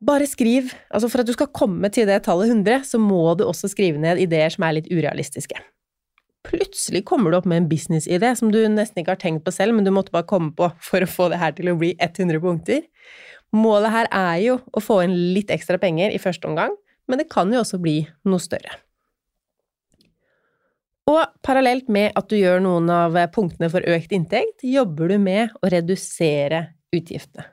Bare 0.04 0.28
skriv. 0.28 0.72
Altså, 0.92 1.08
for 1.12 1.24
at 1.24 1.30
du 1.30 1.36
skal 1.36 1.52
komme 1.56 1.90
til 1.94 2.08
det 2.10 2.24
tallet 2.26 2.52
100, 2.52 2.84
så 2.90 3.00
må 3.00 3.22
du 3.40 3.46
også 3.48 3.70
skrive 3.72 4.02
ned 4.02 4.20
ideer 4.24 4.52
som 4.52 4.66
er 4.68 4.78
litt 4.80 4.90
urealistiske. 4.92 5.60
Plutselig 6.44 7.06
kommer 7.08 7.32
du 7.32 7.38
opp 7.38 7.48
med 7.48 7.62
en 7.62 7.68
businessidé 7.70 8.34
som 8.36 8.50
du 8.52 8.60
nesten 8.68 9.00
ikke 9.00 9.16
har 9.16 9.22
tenkt 9.22 9.46
på 9.46 9.54
selv, 9.56 9.76
men 9.78 9.88
du 9.88 9.94
måtte 9.96 10.12
bare 10.12 10.28
komme 10.28 10.52
på 10.58 10.68
for 10.84 11.06
å 11.06 11.10
få 11.10 11.30
det 11.32 11.40
her 11.40 11.56
til 11.56 11.72
å 11.72 11.78
bli 11.80 11.94
100 11.96 12.42
punkter. 12.44 12.84
Målet 13.56 13.94
her 13.94 14.10
er 14.12 14.40
jo 14.44 14.58
å 14.74 14.84
få 14.84 15.04
inn 15.06 15.16
litt 15.36 15.54
ekstra 15.54 15.80
penger 15.80 16.12
i 16.12 16.20
første 16.20 16.50
omgang, 16.50 16.76
men 17.08 17.22
det 17.22 17.30
kan 17.32 17.52
jo 17.54 17.62
også 17.64 17.80
bli 17.80 18.02
noe 18.28 18.44
større. 18.44 18.76
Og 21.08 21.24
parallelt 21.44 21.90
med 21.92 22.12
at 22.16 22.30
du 22.32 22.38
gjør 22.40 22.64
noen 22.64 22.92
av 22.92 23.16
punktene 23.36 23.70
for 23.72 23.84
økt 23.88 24.16
inntekt, 24.16 24.64
jobber 24.68 25.12
du 25.12 25.20
med 25.22 25.56
å 25.64 25.72
redusere 25.72 26.66
utgiftene. 26.96 27.53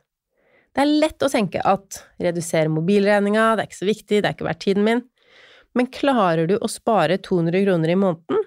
Det 0.75 0.85
er 0.85 0.93
lett 1.03 1.25
å 1.25 1.31
tenke 1.31 1.63
at 1.67 2.03
redusere 2.23 2.71
mobilregninga, 2.71 3.55
det 3.57 3.65
er 3.65 3.71
ikke 3.71 3.81
så 3.81 3.89
viktig, 3.89 4.21
det 4.21 4.29
er 4.29 4.37
ikke 4.37 4.47
verdt 4.47 4.63
tiden 4.67 4.87
min, 4.87 5.03
men 5.75 5.89
klarer 5.91 6.47
du 6.51 6.57
å 6.59 6.71
spare 6.71 7.19
200 7.23 7.65
kroner 7.65 7.93
i 7.93 7.99
måneden? 7.99 8.47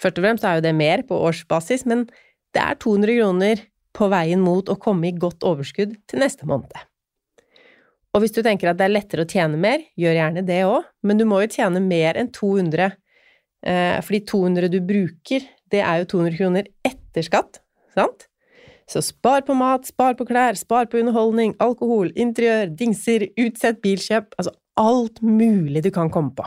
Først 0.00 0.18
og 0.18 0.26
fremst 0.26 0.46
er 0.46 0.58
jo 0.58 0.64
det 0.66 0.74
mer 0.74 1.04
på 1.06 1.18
årsbasis, 1.28 1.86
men 1.90 2.08
det 2.54 2.62
er 2.62 2.80
200 2.82 3.18
kroner 3.20 3.62
på 3.94 4.10
veien 4.10 4.42
mot 4.42 4.70
å 4.70 4.78
komme 4.82 5.08
i 5.10 5.14
godt 5.14 5.46
overskudd 5.46 5.94
til 6.10 6.22
neste 6.22 6.46
måned. 6.50 6.74
Og 8.14 8.22
hvis 8.22 8.34
du 8.34 8.42
tenker 8.46 8.70
at 8.70 8.78
det 8.78 8.88
er 8.88 8.94
lettere 8.94 9.22
å 9.22 9.30
tjene 9.30 9.58
mer, 9.58 9.82
gjør 9.98 10.18
gjerne 10.18 10.42
det 10.46 10.60
òg, 10.66 10.90
men 11.06 11.18
du 11.18 11.24
må 11.26 11.40
jo 11.42 11.54
tjene 11.54 11.82
mer 11.82 12.18
enn 12.18 12.30
200 12.34 12.92
Eh, 13.64 13.98
fordi 14.04 14.20
200 14.28 14.68
du 14.68 14.80
bruker, 14.84 15.44
det 15.72 15.80
er 15.80 16.02
jo 16.02 16.08
200 16.18 16.36
kroner 16.36 16.68
etter 16.84 17.24
skatt, 17.24 17.62
sant? 17.96 18.26
Så 18.90 19.00
spar 19.04 19.44
på 19.46 19.56
mat, 19.56 19.86
spar 19.88 20.16
på 20.18 20.26
klær, 20.28 20.58
spar 20.60 20.90
på 20.90 21.00
underholdning, 21.00 21.54
alkohol, 21.62 22.10
interiør, 22.20 22.68
dingser, 22.76 23.26
utsett 23.40 23.80
bilkjøp, 23.84 24.34
altså 24.36 24.52
alt 24.80 25.22
mulig 25.24 25.84
du 25.84 25.90
kan 25.94 26.10
komme 26.12 26.34
på. 26.36 26.44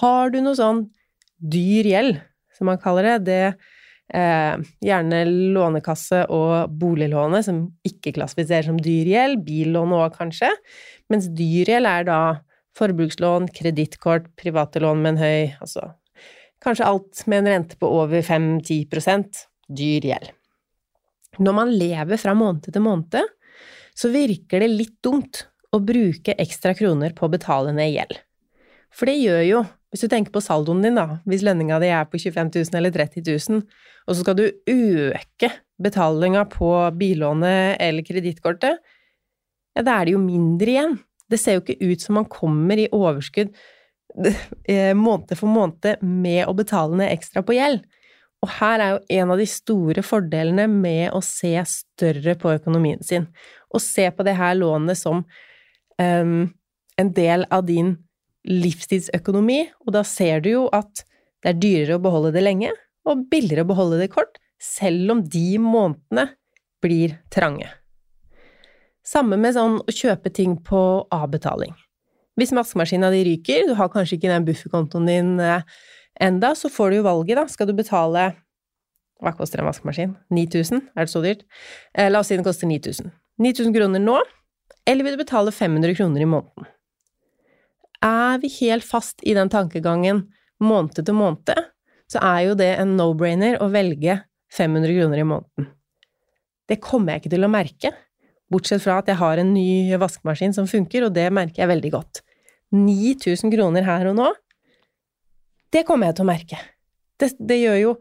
Har 0.00 0.30
du 0.30 0.38
noe 0.44 0.54
sånn 0.54 0.84
dyr 1.40 1.88
gjeld, 1.90 2.20
som 2.54 2.70
man 2.70 2.78
kaller 2.78 3.08
det, 3.08 3.16
det 3.26 3.42
eh, 4.14 4.60
gjerne 4.86 5.24
Lånekasse 5.56 6.26
og 6.30 6.70
boliglånet, 6.78 7.48
som 7.48 7.64
ikke 7.86 8.14
klassifiseres 8.20 8.70
som 8.70 8.78
dyr 8.78 9.10
gjeld, 9.10 9.42
billån 9.48 9.96
òg 9.98 10.14
kanskje, 10.20 10.52
mens 11.10 11.26
dyr 11.34 11.74
gjeld 11.74 11.90
er 11.90 12.06
da 12.06 12.20
forbrukslån, 12.78 13.50
kredittkort, 13.56 14.30
private 14.38 14.78
lån 14.84 15.02
med 15.02 15.16
en 15.16 15.24
høy 15.24 15.56
Altså 15.58 15.88
kanskje 16.60 16.86
alt 16.86 17.22
med 17.26 17.42
en 17.42 17.52
rente 17.54 17.78
på 17.80 17.88
over 17.88 18.22
5-10 18.22 18.84
dyr 19.70 20.06
gjeld. 20.10 20.32
Når 21.40 21.56
man 21.56 21.70
lever 21.72 22.18
fra 22.20 22.34
måned 22.36 22.66
til 22.66 22.82
måned, 22.84 23.28
så 23.96 24.10
virker 24.12 24.62
det 24.62 24.70
litt 24.72 24.96
dumt 25.04 25.44
å 25.70 25.80
bruke 25.82 26.34
ekstra 26.40 26.74
kroner 26.74 27.14
på 27.16 27.26
å 27.26 27.32
betale 27.32 27.72
ned 27.74 27.92
gjeld. 27.92 28.16
For 28.90 29.06
det 29.06 29.20
gjør 29.20 29.42
jo, 29.46 29.60
hvis 29.90 30.04
du 30.04 30.10
tenker 30.10 30.34
på 30.34 30.42
saldoen 30.42 30.82
din, 30.82 30.98
da, 30.98 31.20
hvis 31.28 31.44
lønninga 31.46 31.78
di 31.82 31.90
er 31.94 32.08
på 32.10 32.18
25 32.18 32.50
000 32.56 32.78
eller 32.80 32.94
30 32.94 33.22
000, 33.26 33.62
og 34.06 34.16
så 34.16 34.24
skal 34.24 34.38
du 34.38 34.46
øke 34.48 35.52
betalinga 35.80 36.44
på 36.50 36.72
billånet 36.98 37.78
eller 37.82 38.06
kredittkortet, 38.06 38.80
ja, 39.76 39.84
da 39.86 40.00
er 40.00 40.08
det 40.08 40.16
jo 40.16 40.22
mindre 40.22 40.74
igjen. 40.74 40.96
Det 41.30 41.38
ser 41.38 41.56
jo 41.56 41.62
ikke 41.62 41.92
ut 41.92 42.02
som 42.02 42.18
man 42.18 42.26
kommer 42.30 42.80
i 42.80 42.88
overskudd 42.90 43.52
eh, 44.66 44.90
måned 44.98 45.36
for 45.38 45.46
måned 45.50 46.02
med 46.02 46.48
å 46.50 46.56
betale 46.58 46.98
ned 46.98 47.12
ekstra 47.14 47.44
på 47.46 47.54
gjeld. 47.54 47.84
Og 48.40 48.52
her 48.56 48.80
er 48.80 48.92
jo 48.94 49.20
en 49.20 49.32
av 49.34 49.40
de 49.40 49.46
store 49.48 50.04
fordelene 50.04 50.64
med 50.70 51.10
å 51.12 51.20
se 51.24 51.52
større 51.68 52.36
på 52.40 52.54
økonomien 52.56 53.02
sin, 53.04 53.28
og 53.68 53.84
se 53.84 54.06
på 54.10 54.24
det 54.26 54.36
her 54.38 54.56
lånet 54.56 54.98
som 54.98 55.20
um, 56.00 56.38
en 57.00 57.12
del 57.16 57.44
av 57.52 57.66
din 57.68 57.94
livstidsøkonomi, 58.48 59.66
og 59.84 59.92
da 59.98 60.04
ser 60.08 60.40
du 60.44 60.54
jo 60.54 60.62
at 60.72 61.04
det 61.44 61.52
er 61.52 61.60
dyrere 61.60 61.98
å 61.98 62.04
beholde 62.04 62.32
det 62.36 62.44
lenge, 62.44 62.72
og 63.08 63.26
billigere 63.32 63.64
å 63.66 63.70
beholde 63.70 64.00
det 64.00 64.10
kort, 64.12 64.40
selv 64.60 65.12
om 65.12 65.22
de 65.24 65.60
månedene 65.60 66.30
blir 66.84 67.16
trange. 67.32 67.68
Samme 69.04 69.36
med 69.40 69.56
sånn 69.56 69.78
å 69.80 69.92
kjøpe 69.94 70.32
ting 70.32 70.56
på 70.64 70.80
avbetaling. 71.12 71.72
Hvis 72.38 72.52
vaskemaskina 72.56 73.10
di 73.12 73.24
ryker, 73.26 73.66
du 73.68 73.74
har 73.76 73.90
kanskje 73.92 74.16
ikke 74.16 74.30
den 74.30 74.46
bufferkontoen 74.46 75.08
din 75.08 75.32
eh, 75.44 75.64
enda, 76.22 76.54
så 76.54 76.70
får 76.72 76.90
du 76.90 77.00
jo 77.00 77.06
valget, 77.06 77.38
da. 77.38 77.46
Skal 77.50 77.70
du 77.70 77.76
betale 77.76 78.32
Hva 79.20 79.34
koster 79.36 79.60
en 79.60 79.68
vaskemaskin? 79.68 80.14
9000? 80.32 80.80
Er 80.96 81.04
det 81.04 81.12
så 81.12 81.20
dyrt? 81.20 81.42
Eh, 81.92 82.08
la 82.08 82.22
oss 82.22 82.30
si 82.30 82.38
den 82.38 82.46
koster 82.46 82.68
9000. 82.70 83.10
9000 83.40 83.74
kroner 83.76 84.00
nå, 84.00 84.14
eller 84.88 85.04
vil 85.04 85.16
du 85.16 85.20
betale 85.20 85.52
500 85.52 85.92
kroner 85.98 86.24
i 86.24 86.28
måneden? 86.28 86.68
Er 88.00 88.40
vi 88.40 88.48
helt 88.62 88.86
fast 88.88 89.20
i 89.28 89.34
den 89.36 89.52
tankegangen 89.52 90.22
måned 90.60 90.96
til 90.96 91.16
måned, 91.16 91.66
så 92.10 92.22
er 92.24 92.46
jo 92.48 92.56
det 92.58 92.70
en 92.80 92.96
no-brainer 92.96 93.58
å 93.60 93.68
velge 93.72 94.22
500 94.56 94.96
kroner 94.96 95.20
i 95.20 95.26
måneden. 95.28 95.68
Det 96.70 96.80
kommer 96.82 97.14
jeg 97.14 97.24
ikke 97.24 97.34
til 97.34 97.46
å 97.46 97.52
merke. 97.52 97.92
Bortsett 98.50 98.82
fra 98.82 98.98
at 99.00 99.10
jeg 99.10 99.20
har 99.20 99.38
en 99.38 99.52
ny 99.54 99.98
vaskemaskin 100.00 100.54
som 100.56 100.68
funker, 100.70 101.06
og 101.06 101.14
det 101.14 101.28
merker 101.34 101.62
jeg 101.62 101.70
veldig 101.70 101.92
godt. 101.94 102.22
9000 102.74 103.52
kroner 103.52 103.86
her 103.86 104.08
og 104.10 104.16
nå, 104.18 104.30
det 105.74 105.84
kommer 105.88 106.10
jeg 106.10 106.18
til 106.18 106.26
å 106.26 106.30
merke. 106.30 106.60
Det, 107.20 107.32
det, 107.38 107.58
gjør 107.60 107.78
jo 107.80 107.92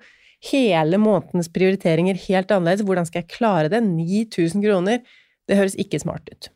hele 0.51 0.99
månedens 1.01 1.51
prioriteringer 1.53 2.19
helt 2.27 2.51
annerledes. 2.55 2.85
Hvordan 2.87 3.07
skal 3.09 3.23
jeg 3.23 3.31
klare 3.33 3.71
det? 3.71 3.81
9000 3.85 4.63
kroner, 4.63 5.03
det 5.49 5.59
høres 5.59 5.77
ikke 5.81 6.01
smart 6.01 6.29
ut. 6.31 6.51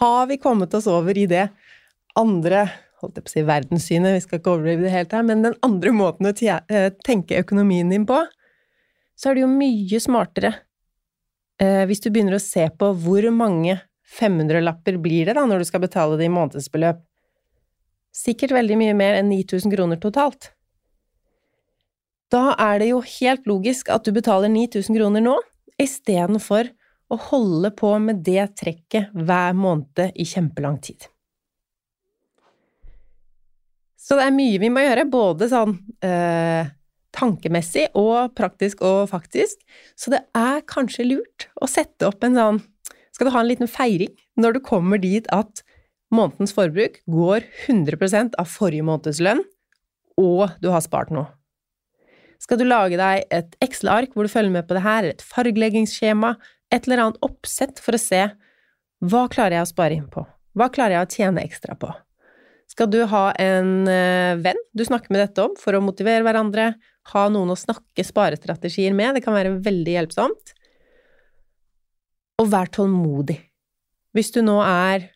Har 0.00 0.30
vi 0.30 0.38
kommet 0.40 0.74
oss 0.76 0.88
over 0.90 1.18
i 1.18 1.26
det 1.30 1.48
andre 2.18 2.68
holdt 3.00 3.16
jeg 3.16 3.24
på 3.24 3.30
å 3.30 3.32
si 3.32 3.42
verdenssynet, 3.48 4.12
vi 4.12 4.20
skal 4.20 4.40
ikke 4.40 4.50
overdrive 4.52 4.84
det 4.84 4.90
helt 4.92 5.14
her, 5.16 5.22
men 5.24 5.40
den 5.46 5.54
andre 5.64 5.92
måten 5.96 6.28
å 6.28 6.34
eh, 6.36 6.90
tenke 7.00 7.38
økonomien 7.40 7.88
din 7.88 8.04
på, 8.04 8.18
så 9.16 9.30
er 9.30 9.38
det 9.38 9.44
jo 9.46 9.52
mye 9.54 10.00
smartere 10.04 10.50
Eh, 11.60 11.84
hvis 11.88 12.00
du 12.00 12.08
begynner 12.08 12.38
å 12.38 12.42
se 12.42 12.64
på 12.72 12.88
hvor 13.02 13.26
mange 13.36 13.76
500-lapper 14.16 14.96
blir 15.02 15.28
det 15.28 15.36
da 15.36 15.44
når 15.46 15.60
du 15.60 15.68
skal 15.68 15.82
betale 15.84 16.16
det 16.18 16.26
i 16.26 16.32
månedsbeløp, 16.32 17.02
sikkert 18.14 18.54
veldig 18.54 18.78
mye 18.80 18.96
mer 18.96 19.18
enn 19.20 19.30
9000 19.30 19.72
kroner 19.74 20.00
totalt. 20.02 20.50
Da 22.30 22.54
er 22.62 22.82
det 22.82 22.90
jo 22.92 23.00
helt 23.02 23.46
logisk 23.50 23.90
at 23.90 24.06
du 24.06 24.14
betaler 24.14 24.50
9000 24.52 24.98
kroner 24.98 25.24
nå, 25.24 25.38
istedenfor 25.80 26.70
å 27.10 27.18
holde 27.30 27.72
på 27.74 27.90
med 28.02 28.22
det 28.26 28.44
trekket 28.60 29.10
hver 29.14 29.56
måned 29.58 30.12
i 30.14 30.26
kjempelang 30.28 30.78
tid. 30.82 31.08
Så 34.00 34.16
det 34.18 34.26
er 34.26 34.34
mye 34.34 34.60
vi 34.62 34.70
må 34.72 34.82
gjøre, 34.82 35.06
både 35.10 35.48
sånn 35.50 35.74
eh, 36.06 36.70
tankemessig 37.14 37.88
og 37.98 38.32
praktisk 38.38 38.82
og 38.86 39.10
faktisk. 39.10 39.60
Så 39.98 40.12
det 40.14 40.22
er 40.36 40.64
kanskje 40.70 41.08
lurt 41.08 41.48
å 41.60 41.68
sette 41.70 42.08
opp 42.08 42.26
en 42.26 42.38
sånn 42.38 42.62
Skal 43.10 43.26
du 43.26 43.34
ha 43.34 43.40
en 43.42 43.50
liten 43.50 43.68
feiring 43.68 44.12
når 44.40 44.54
du 44.56 44.60
kommer 44.64 45.00
dit 45.02 45.26
at 45.34 45.60
månedens 46.14 46.54
forbruk 46.56 47.00
går 47.10 47.46
100% 47.66 48.36
av 48.40 48.48
forrige 48.50 48.86
måneds 48.86 49.20
lønn, 49.22 49.42
og 50.20 50.50
du 50.62 50.70
har 50.74 50.82
spart 50.84 51.12
noe? 51.14 51.28
Skal 52.40 52.60
du 52.60 52.64
lage 52.64 52.96
deg 52.96 53.26
et 53.36 53.56
Excel-ark 53.62 54.14
hvor 54.16 54.24
du 54.24 54.32
følger 54.32 54.52
med 54.54 54.68
på 54.68 54.76
det 54.76 54.84
her, 54.84 55.06
et 55.06 55.24
fargeleggingsskjema, 55.24 56.34
et 56.72 56.86
eller 56.86 57.04
annet 57.04 57.24
oppsett 57.26 57.82
for 57.82 57.96
å 57.96 58.00
se 58.00 58.22
hva 59.00 59.24
klarer 59.32 59.58
jeg 59.58 59.66
å 59.66 59.70
spare 59.70 59.96
inn 59.96 60.08
på? 60.12 60.24
Hva 60.56 60.68
klarer 60.72 60.98
jeg 60.98 61.06
å 61.06 61.18
tjene 61.18 61.44
ekstra 61.46 61.76
på? 61.80 61.90
Skal 62.70 62.90
du 62.92 63.00
ha 63.10 63.24
en 63.40 63.88
eh, 63.90 64.38
venn 64.38 64.58
du 64.76 64.84
snakker 64.86 65.10
med 65.10 65.24
dette 65.24 65.42
om 65.42 65.56
for 65.58 65.74
å 65.74 65.82
motivere 65.82 66.22
hverandre, 66.26 66.74
ha 67.12 67.22
noen 67.32 67.54
å 67.54 67.58
snakke 67.58 68.04
sparestrategier 68.06 68.94
med, 68.94 69.16
det 69.16 69.24
kan 69.24 69.34
være 69.34 69.56
veldig 69.64 69.96
hjelpsomt. 69.96 70.52
Og 72.40 72.50
vær 72.52 72.70
tålmodig. 72.72 73.40
Hvis 74.16 74.30
du 74.36 74.40
nå 74.44 74.60
er 74.64 75.10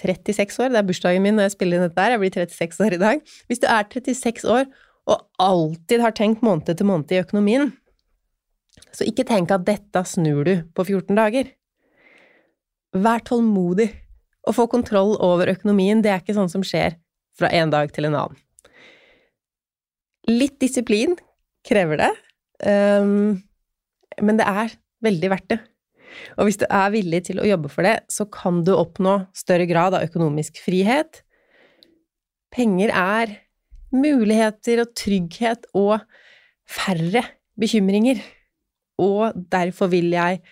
36 0.00 0.58
år, 0.64 0.72
det 0.72 0.80
er 0.80 0.86
bursdagen 0.88 1.24
min 1.24 1.36
når 1.38 1.48
jeg 1.48 1.56
spiller 1.56 1.78
inn 1.78 1.86
dette 1.88 2.04
her, 2.04 2.14
jeg 2.16 2.22
blir 2.22 2.34
36 2.36 2.86
år 2.86 2.96
i 2.96 3.00
dag. 3.02 3.22
Hvis 3.50 3.62
du 3.62 3.68
er 3.70 3.86
36 3.90 4.48
år 4.50 4.66
og 5.10 5.24
alltid 5.42 6.04
har 6.04 6.14
tenkt 6.16 6.44
måned 6.46 6.68
til 6.70 6.88
måned 6.88 7.12
i 7.12 7.20
økonomien, 7.22 7.72
så 8.94 9.06
ikke 9.06 9.26
tenk 9.28 9.52
at 9.54 9.66
dette 9.66 10.02
snur 10.08 10.44
du 10.46 10.54
på 10.74 10.86
14 10.86 11.16
dager. 11.18 11.50
Vær 12.96 13.22
tålmodig. 13.26 13.90
Å 14.48 14.54
få 14.56 14.64
kontroll 14.72 15.18
over 15.20 15.50
økonomien, 15.52 16.00
det 16.00 16.10
er 16.10 16.22
ikke 16.22 16.36
sånn 16.36 16.50
som 16.50 16.62
skjer 16.64 16.96
fra 17.36 17.50
en 17.54 17.72
dag 17.72 17.92
til 17.92 18.08
en 18.08 18.16
annen. 18.16 18.38
Litt 20.30 20.56
disiplin 20.62 21.16
krever 21.66 22.00
det. 22.00 22.10
Um, 22.64 23.42
men 24.20 24.40
det 24.40 24.46
er 24.48 24.72
veldig 25.04 25.30
verdt 25.32 25.52
det. 25.52 25.60
Og 26.38 26.46
hvis 26.46 26.60
du 26.60 26.66
er 26.68 26.92
villig 26.94 27.24
til 27.28 27.40
å 27.40 27.48
jobbe 27.48 27.70
for 27.72 27.86
det, 27.86 28.00
så 28.12 28.26
kan 28.30 28.62
du 28.66 28.72
oppnå 28.76 29.20
større 29.36 29.66
grad 29.70 29.96
av 29.96 30.06
økonomisk 30.06 30.60
frihet. 30.64 31.22
Penger 32.54 32.92
er 32.94 33.36
muligheter 33.94 34.84
og 34.84 34.94
trygghet 34.98 35.68
og 35.78 36.00
færre 36.70 37.24
bekymringer. 37.60 38.22
Og 39.00 39.36
derfor 39.52 39.90
vil 39.92 40.10
jeg 40.14 40.42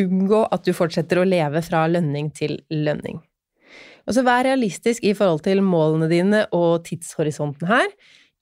unngå 0.00 0.44
at 0.54 0.64
du 0.64 0.72
fortsetter 0.76 1.20
å 1.20 1.26
leve 1.28 1.62
fra 1.66 1.84
lønning 1.90 2.30
til 2.36 2.56
lønning. 2.72 3.20
Og 4.08 4.16
så 4.16 4.24
vær 4.26 4.46
realistisk 4.46 5.04
i 5.06 5.12
forhold 5.14 5.44
til 5.44 5.60
målene 5.62 6.08
dine 6.10 6.46
og 6.56 6.86
tidshorisonten 6.86 7.68
her. 7.70 7.86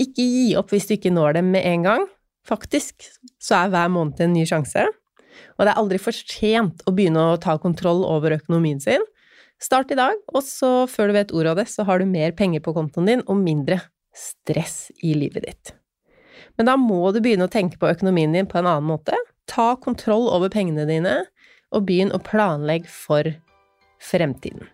Ikke 0.00 0.22
gi 0.22 0.54
opp 0.58 0.70
hvis 0.72 0.86
du 0.88 0.94
ikke 0.94 1.12
når 1.12 1.40
dem 1.40 1.50
med 1.52 1.66
en 1.66 1.84
gang. 1.84 2.06
Faktisk 2.48 3.08
så 3.42 3.64
er 3.64 3.72
hver 3.74 3.90
måned 3.92 4.22
en 4.24 4.36
ny 4.36 4.46
sjanse. 4.48 4.86
Og 5.56 5.64
det 5.64 5.72
er 5.72 5.80
aldri 5.80 6.00
for 6.02 6.16
sent 6.16 6.84
å 6.86 6.94
begynne 6.94 7.22
å 7.32 7.38
ta 7.40 7.56
kontroll 7.60 8.04
over 8.06 8.36
økonomien 8.38 8.80
sin. 8.82 9.04
Start 9.58 9.90
i 9.90 9.98
dag, 9.98 10.20
og 10.30 10.44
så 10.46 10.86
før 10.90 11.10
du 11.10 11.16
vet 11.18 11.34
ordet 11.34 11.52
av 11.52 11.60
det, 11.62 11.66
så 11.72 11.86
har 11.88 11.98
du 11.98 12.06
mer 12.06 12.34
penger 12.38 12.62
på 12.62 12.74
kontoen 12.76 13.10
din 13.10 13.24
og 13.26 13.40
mindre 13.42 13.80
stress 14.14 14.88
i 15.02 15.16
livet 15.18 15.48
ditt. 15.48 15.74
Men 16.58 16.70
da 16.70 16.76
må 16.78 17.10
du 17.14 17.20
begynne 17.22 17.46
å 17.48 17.52
tenke 17.52 17.78
på 17.78 17.90
økonomien 17.90 18.34
din 18.34 18.46
på 18.46 18.60
en 18.60 18.70
annen 18.70 18.86
måte. 18.86 19.18
Ta 19.50 19.72
kontroll 19.82 20.28
over 20.30 20.50
pengene 20.52 20.86
dine, 20.88 21.20
og 21.74 21.84
begynn 21.88 22.14
å 22.14 22.22
planlegge 22.22 22.88
for 22.90 23.28
fremtiden. 24.02 24.68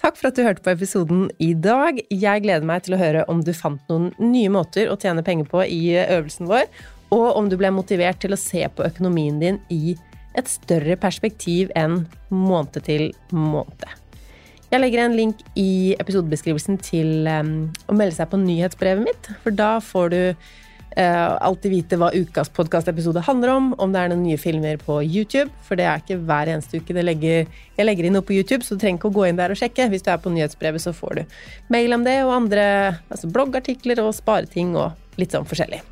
Takk 0.00 0.16
for 0.16 0.30
at 0.30 0.38
du 0.38 0.44
hørte 0.46 0.64
på 0.64 0.72
episoden 0.72 1.26
i 1.44 1.50
dag. 1.52 1.98
Jeg 2.08 2.44
gleder 2.46 2.64
meg 2.66 2.86
til 2.86 2.96
å 2.96 3.00
høre 3.00 3.26
om 3.28 3.42
du 3.44 3.52
fant 3.56 3.82
noen 3.92 4.08
nye 4.22 4.48
måter 4.52 4.88
å 4.88 4.96
tjene 5.00 5.24
penger 5.24 5.48
på 5.50 5.60
i 5.66 5.92
øvelsen 6.00 6.48
vår, 6.48 6.64
og 7.10 7.26
om 7.36 7.48
du 7.50 7.56
ble 7.60 7.72
motivert 7.74 8.20
til 8.22 8.34
å 8.34 8.40
se 8.40 8.62
på 8.74 8.86
økonomien 8.86 9.40
din 9.42 9.58
i 9.72 9.96
et 10.38 10.50
større 10.50 10.94
perspektiv 11.00 11.72
enn 11.78 12.04
måned 12.30 12.78
til 12.86 13.10
måned. 13.34 13.88
Jeg 14.70 14.78
legger 14.78 15.02
en 15.02 15.16
link 15.18 15.40
i 15.58 15.96
episodebeskrivelsen 15.98 16.78
til 16.86 17.26
um, 17.26 17.54
å 17.90 17.96
melde 17.98 18.14
seg 18.14 18.30
på 18.30 18.38
nyhetsbrevet 18.38 19.02
mitt, 19.02 19.30
for 19.44 19.54
da 19.54 19.76
får 19.84 20.12
du 20.14 20.20
Uh, 20.98 21.36
alltid 21.46 21.70
vite 21.70 21.96
hva 22.00 22.08
ukas 22.10 22.48
podkastepisode 22.50 23.22
handler 23.22 23.52
om, 23.52 23.68
om 23.78 23.92
det 23.94 24.00
er 24.00 24.08
noen 24.10 24.24
nye 24.26 24.40
filmer 24.42 24.80
på 24.82 24.96
YouTube. 25.04 25.46
For 25.62 25.78
det 25.78 25.86
er 25.86 26.02
ikke 26.02 26.16
hver 26.26 26.50
eneste 26.50 26.80
uke 26.82 26.96
legger, 26.98 27.46
jeg 27.78 27.86
legger 27.86 28.08
inn 28.08 28.16
noe 28.18 28.26
på 28.26 28.34
YouTube, 28.34 28.66
så 28.66 28.74
du 28.74 28.82
trenger 28.82 28.98
ikke 28.98 29.12
å 29.12 29.16
gå 29.20 29.28
inn 29.28 29.38
der 29.38 29.54
og 29.54 29.60
sjekke. 29.60 29.86
Hvis 29.92 30.02
du 30.02 30.10
er 30.10 30.18
på 30.18 30.34
nyhetsbrevet, 30.34 30.82
så 30.82 30.90
får 30.90 31.20
du 31.20 31.38
mail 31.70 31.94
om 31.94 32.02
det 32.02 32.18
og 32.24 32.34
andre 32.40 32.66
altså 33.06 33.30
bloggartikler 33.30 34.02
og 34.02 34.10
spareting 34.18 34.74
og 34.74 35.22
litt 35.22 35.30
sånn 35.30 35.46
forskjellig. 35.46 35.84